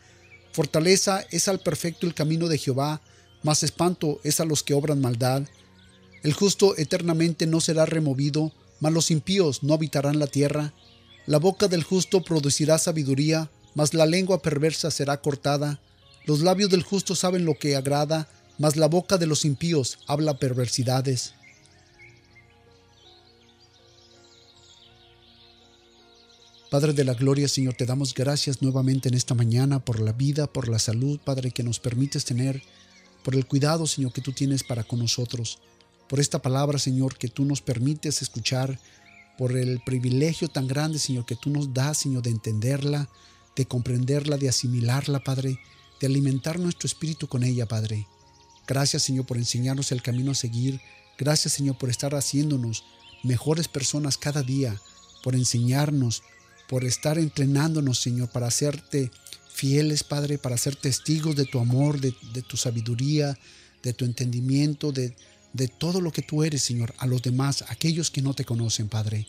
Fortaleza 0.52 1.23
es 1.30 1.49
al 1.49 1.61
perfecto 1.61 2.07
el 2.07 2.14
camino 2.14 2.49
de 2.49 2.57
Jehová, 2.57 3.02
mas 3.42 3.62
espanto 3.62 4.21
es 4.25 4.40
a 4.40 4.47
los 4.47 4.62
que 4.62 4.73
obran 4.73 5.02
maldad. 5.02 5.42
El 6.23 6.33
justo 6.33 6.75
eternamente 6.78 7.47
no 7.47 7.61
será 7.61 7.85
removido, 7.85 8.54
mas 8.80 8.95
los 8.95 9.11
impíos 9.11 9.62
no 9.62 9.75
habitarán 9.75 10.18
la 10.18 10.28
tierra. 10.28 10.73
La 11.26 11.38
boca 11.38 11.68
del 11.68 11.85
justo 11.85 12.23
producirá 12.23 12.78
sabiduría, 12.78 13.50
mas 13.79 13.95
la 13.95 14.07
lengua 14.07 14.43
perversa 14.43 14.91
será 14.91 15.21
cortada. 15.21 15.79
Los 16.25 16.41
labios 16.41 16.69
del 16.69 16.83
justo 16.83 17.15
saben 17.15 17.45
lo 17.45 17.61
que 17.61 17.77
agrada, 17.77 18.29
mas 18.59 18.75
la 18.75 18.89
boca 18.89 19.19
de 19.19 19.29
los 19.29 19.45
impíos 19.45 20.01
habla 20.09 20.37
perversidades. 20.37 21.33
Padre 26.73 26.93
de 26.93 27.05
la 27.05 27.15
Gloria, 27.15 27.47
Señor, 27.47 27.75
te 27.75 27.87
damos 27.87 28.15
gracias 28.15 28.63
nuevamente 28.63 29.11
en 29.11 29.15
esta 29.15 29.37
mañana 29.37 29.79
por 29.79 30.01
la 30.01 30.13
vida, 30.13 30.49
por 30.49 30.69
la 30.69 30.81
salud, 30.81 31.21
Padre, 31.25 31.53
que 31.53 31.63
nos 31.63 31.79
permites 31.79 32.25
tener, 32.25 32.61
por 33.23 33.37
el 33.37 33.47
cuidado, 33.47 33.87
Señor, 33.87 34.13
que 34.13 34.23
tú 34.23 34.33
tienes 34.33 34.65
para 34.65 34.83
con 34.83 34.99
nosotros, 34.99 35.61
por 36.09 36.19
esta 36.19 36.43
palabra, 36.43 36.81
Señor, 36.81 37.17
que 37.17 37.29
tú 37.29 37.45
nos 37.45 37.63
permites 37.63 38.23
escuchar, 38.23 38.77
por 39.39 39.57
el 39.57 39.81
privilegio 39.87 40.49
tan 40.49 40.67
grande, 40.67 40.99
Señor, 40.99 41.27
que 41.27 41.37
tú 41.37 41.51
nos 41.51 41.73
das, 41.73 41.99
Señor, 41.99 42.25
de 42.25 42.31
entenderla, 42.31 43.09
de 43.59 43.67
comprenderla, 43.67 44.37
de 44.37 44.49
asimilarla, 44.49 45.25
Padre, 45.25 45.59
de 46.00 46.07
alimentar 46.07 46.61
nuestro 46.61 46.87
espíritu 46.87 47.27
con 47.27 47.43
ella, 47.43 47.67
Padre. 47.67 48.07
Gracias, 48.69 49.03
Señor, 49.03 49.27
por 49.27 49.37
enseñarnos 49.37 49.91
el 49.91 50.00
camino 50.00 50.31
a 50.31 50.37
seguir. 50.37 50.81
Gracias, 51.19 51.55
Señor, 51.55 51.77
por 51.77 51.91
estar 51.91 52.15
haciéndonos 52.15 52.85
mejores 53.25 53.67
personas 53.67 54.17
cada 54.17 54.45
día, 54.45 54.81
por 55.25 55.35
enseñarnos, 55.35 56.23
por 56.69 56.85
estar 56.85 57.19
entrenándonos, 57.19 57.99
Señor, 57.99 58.31
para 58.31 58.47
hacerte 58.47 59.11
fieles, 59.53 60.05
Padre, 60.05 60.38
para 60.38 60.57
ser 60.57 60.77
testigos 60.77 61.35
de 61.35 61.45
tu 61.45 61.59
amor, 61.59 62.00
de, 62.00 62.12
tu 62.43 62.57
sabiduría, 62.57 63.37
de 63.83 63.93
tu 63.93 64.05
entendimiento, 64.05 64.92
de, 64.92 65.16
de 65.53 65.66
todo 65.66 66.01
lo 66.01 66.12
que 66.12 66.23
tú 66.23 66.44
eres, 66.44 66.62
Señor, 66.62 66.94
a 66.99 67.09
los 67.09 67.23
demás, 67.23 67.64
aquellos 67.71 68.12
que 68.12 68.23
no 68.23 68.35
te 68.35 68.44
conocen, 68.44 68.88
Padre. 68.88 69.27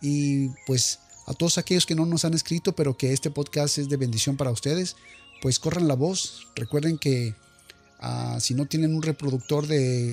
Y 0.00 0.48
pues 0.66 1.00
a 1.26 1.34
todos 1.34 1.58
aquellos 1.58 1.86
que 1.86 1.94
no 1.94 2.06
nos 2.06 2.24
han 2.24 2.34
escrito, 2.34 2.74
pero 2.74 2.96
que 2.96 3.12
este 3.12 3.30
podcast 3.30 3.78
es 3.78 3.88
de 3.88 3.96
bendición 3.96 4.36
para 4.36 4.50
ustedes, 4.50 4.96
pues 5.42 5.58
corran 5.58 5.88
la 5.88 5.94
voz. 5.94 6.46
Recuerden 6.54 6.98
que 6.98 7.34
ah, 8.00 8.38
si 8.40 8.54
no 8.54 8.66
tienen 8.66 8.94
un 8.94 9.02
reproductor 9.02 9.66
de 9.66 10.12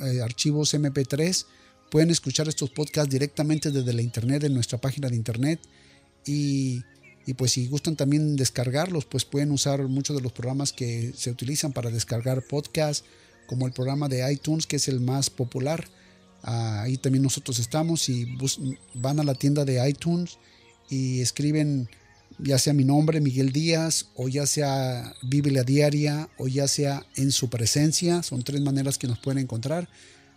eh, 0.00 0.22
archivos 0.22 0.74
MP3, 0.74 1.46
Pueden 1.92 2.08
escuchar 2.08 2.48
estos 2.48 2.70
podcasts 2.70 3.10
directamente 3.12 3.70
desde 3.70 3.92
la 3.92 4.00
internet, 4.00 4.42
en 4.44 4.54
nuestra 4.54 4.78
página 4.78 5.10
de 5.10 5.16
internet. 5.16 5.60
Y, 6.24 6.82
pues 7.36 7.52
si 7.52 7.66
gustan 7.66 7.96
también 7.96 8.34
descargarlos, 8.34 9.04
pues 9.04 9.26
pueden 9.26 9.50
usar 9.50 9.82
muchos 9.88 10.16
de 10.16 10.22
los 10.22 10.32
programas 10.32 10.72
que 10.72 11.12
se 11.14 11.30
utilizan 11.30 11.74
para 11.74 11.90
descargar 11.90 12.46
podcasts, 12.46 13.04
como 13.52 13.66
el 13.66 13.74
programa 13.74 14.08
de 14.08 14.32
iTunes, 14.32 14.66
que 14.66 14.76
es 14.76 14.88
el 14.88 14.98
más 15.00 15.28
popular. 15.28 15.86
Ah, 16.42 16.80
ahí 16.80 16.96
también 16.96 17.22
nosotros 17.22 17.58
estamos 17.58 18.08
y 18.08 18.26
van 18.94 19.20
a 19.20 19.24
la 19.24 19.34
tienda 19.34 19.66
de 19.66 19.86
iTunes 19.86 20.38
y 20.88 21.20
escriben 21.20 21.86
ya 22.38 22.58
sea 22.58 22.72
mi 22.72 22.84
nombre, 22.84 23.20
Miguel 23.20 23.52
Díaz, 23.52 24.06
o 24.14 24.26
ya 24.30 24.46
sea 24.46 25.14
Biblia 25.22 25.64
Diaria, 25.64 26.30
o 26.38 26.48
ya 26.48 26.66
sea 26.66 27.04
en 27.16 27.30
su 27.30 27.50
presencia. 27.50 28.22
Son 28.22 28.42
tres 28.42 28.62
maneras 28.62 28.96
que 28.96 29.06
nos 29.06 29.18
pueden 29.18 29.42
encontrar. 29.42 29.86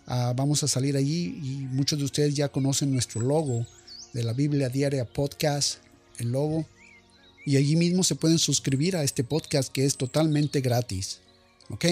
Ah, 0.07 0.33
vamos 0.35 0.61
a 0.63 0.67
salir 0.67 0.97
allí 0.97 1.39
y 1.41 1.67
muchos 1.71 1.97
de 1.97 2.03
ustedes 2.03 2.35
ya 2.35 2.49
conocen 2.49 2.91
nuestro 2.91 3.21
logo 3.21 3.65
de 4.11 4.23
la 4.23 4.33
Biblia 4.33 4.67
Diaria 4.67 5.05
Podcast, 5.05 5.77
el 6.17 6.33
logo. 6.33 6.65
Y 7.45 7.55
allí 7.55 7.77
mismo 7.77 8.03
se 8.03 8.15
pueden 8.15 8.39
suscribir 8.39 8.97
a 8.97 9.03
este 9.03 9.23
podcast 9.23 9.71
que 9.71 9.85
es 9.85 9.95
totalmente 9.95 10.59
gratis. 10.59 11.21
¿Ok? 11.69 11.85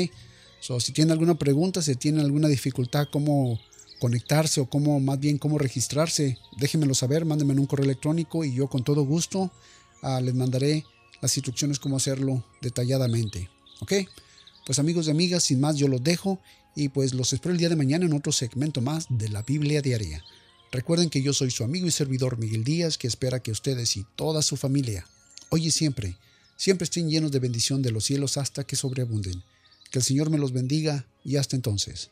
Si 0.79 0.93
tienen 0.93 1.11
alguna 1.11 1.35
pregunta, 1.35 1.81
si 1.81 1.93
tienen 1.95 2.21
alguna 2.21 2.47
dificultad, 2.47 3.09
cómo 3.11 3.59
conectarse 3.99 4.61
o 4.61 4.69
cómo, 4.69 5.01
más 5.01 5.19
bien, 5.19 5.37
cómo 5.37 5.57
registrarse, 5.57 6.37
déjenmelo 6.57 6.95
saber, 6.95 7.25
mándenme 7.25 7.53
un 7.59 7.65
correo 7.65 7.83
electrónico 7.83 8.45
y 8.45 8.53
yo 8.53 8.67
con 8.67 8.81
todo 8.81 9.03
gusto 9.03 9.51
ah, 10.01 10.21
les 10.21 10.33
mandaré 10.33 10.85
las 11.21 11.35
instrucciones 11.35 11.79
cómo 11.79 11.97
hacerlo 11.97 12.45
detalladamente. 12.61 13.49
¿Ok? 13.81 13.93
Pues 14.65 14.79
amigos 14.79 15.07
y 15.07 15.11
amigas, 15.11 15.43
sin 15.43 15.59
más 15.59 15.75
yo 15.75 15.89
los 15.89 16.01
dejo 16.01 16.39
y 16.77 16.87
pues 16.87 17.13
los 17.13 17.33
espero 17.33 17.51
el 17.51 17.59
día 17.59 17.69
de 17.69 17.75
mañana 17.75 18.05
en 18.05 18.13
otro 18.13 18.31
segmento 18.31 18.79
más 18.79 19.07
de 19.09 19.27
la 19.27 19.41
Biblia 19.41 19.81
Diaria. 19.81 20.23
Recuerden 20.71 21.09
que 21.09 21.21
yo 21.21 21.33
soy 21.33 21.51
su 21.51 21.65
amigo 21.65 21.87
y 21.87 21.91
servidor 21.91 22.37
Miguel 22.39 22.63
Díaz, 22.63 22.97
que 22.97 23.07
espera 23.07 23.43
que 23.43 23.51
ustedes 23.51 23.97
y 23.97 24.05
toda 24.15 24.41
su 24.41 24.55
familia, 24.55 25.05
hoy 25.49 25.67
y 25.67 25.71
siempre, 25.71 26.15
siempre 26.55 26.85
estén 26.85 27.09
llenos 27.09 27.33
de 27.33 27.39
bendición 27.39 27.81
de 27.81 27.91
los 27.91 28.05
cielos 28.05 28.37
hasta 28.37 28.63
que 28.63 28.77
sobreabunden. 28.77 29.43
Que 29.93 29.99
el 29.99 30.03
Señor 30.03 30.31
me 30.31 30.39
los 30.39 30.53
bendiga 30.53 31.05
y 31.23 31.35
hasta 31.35 31.55
entonces. 31.55 32.09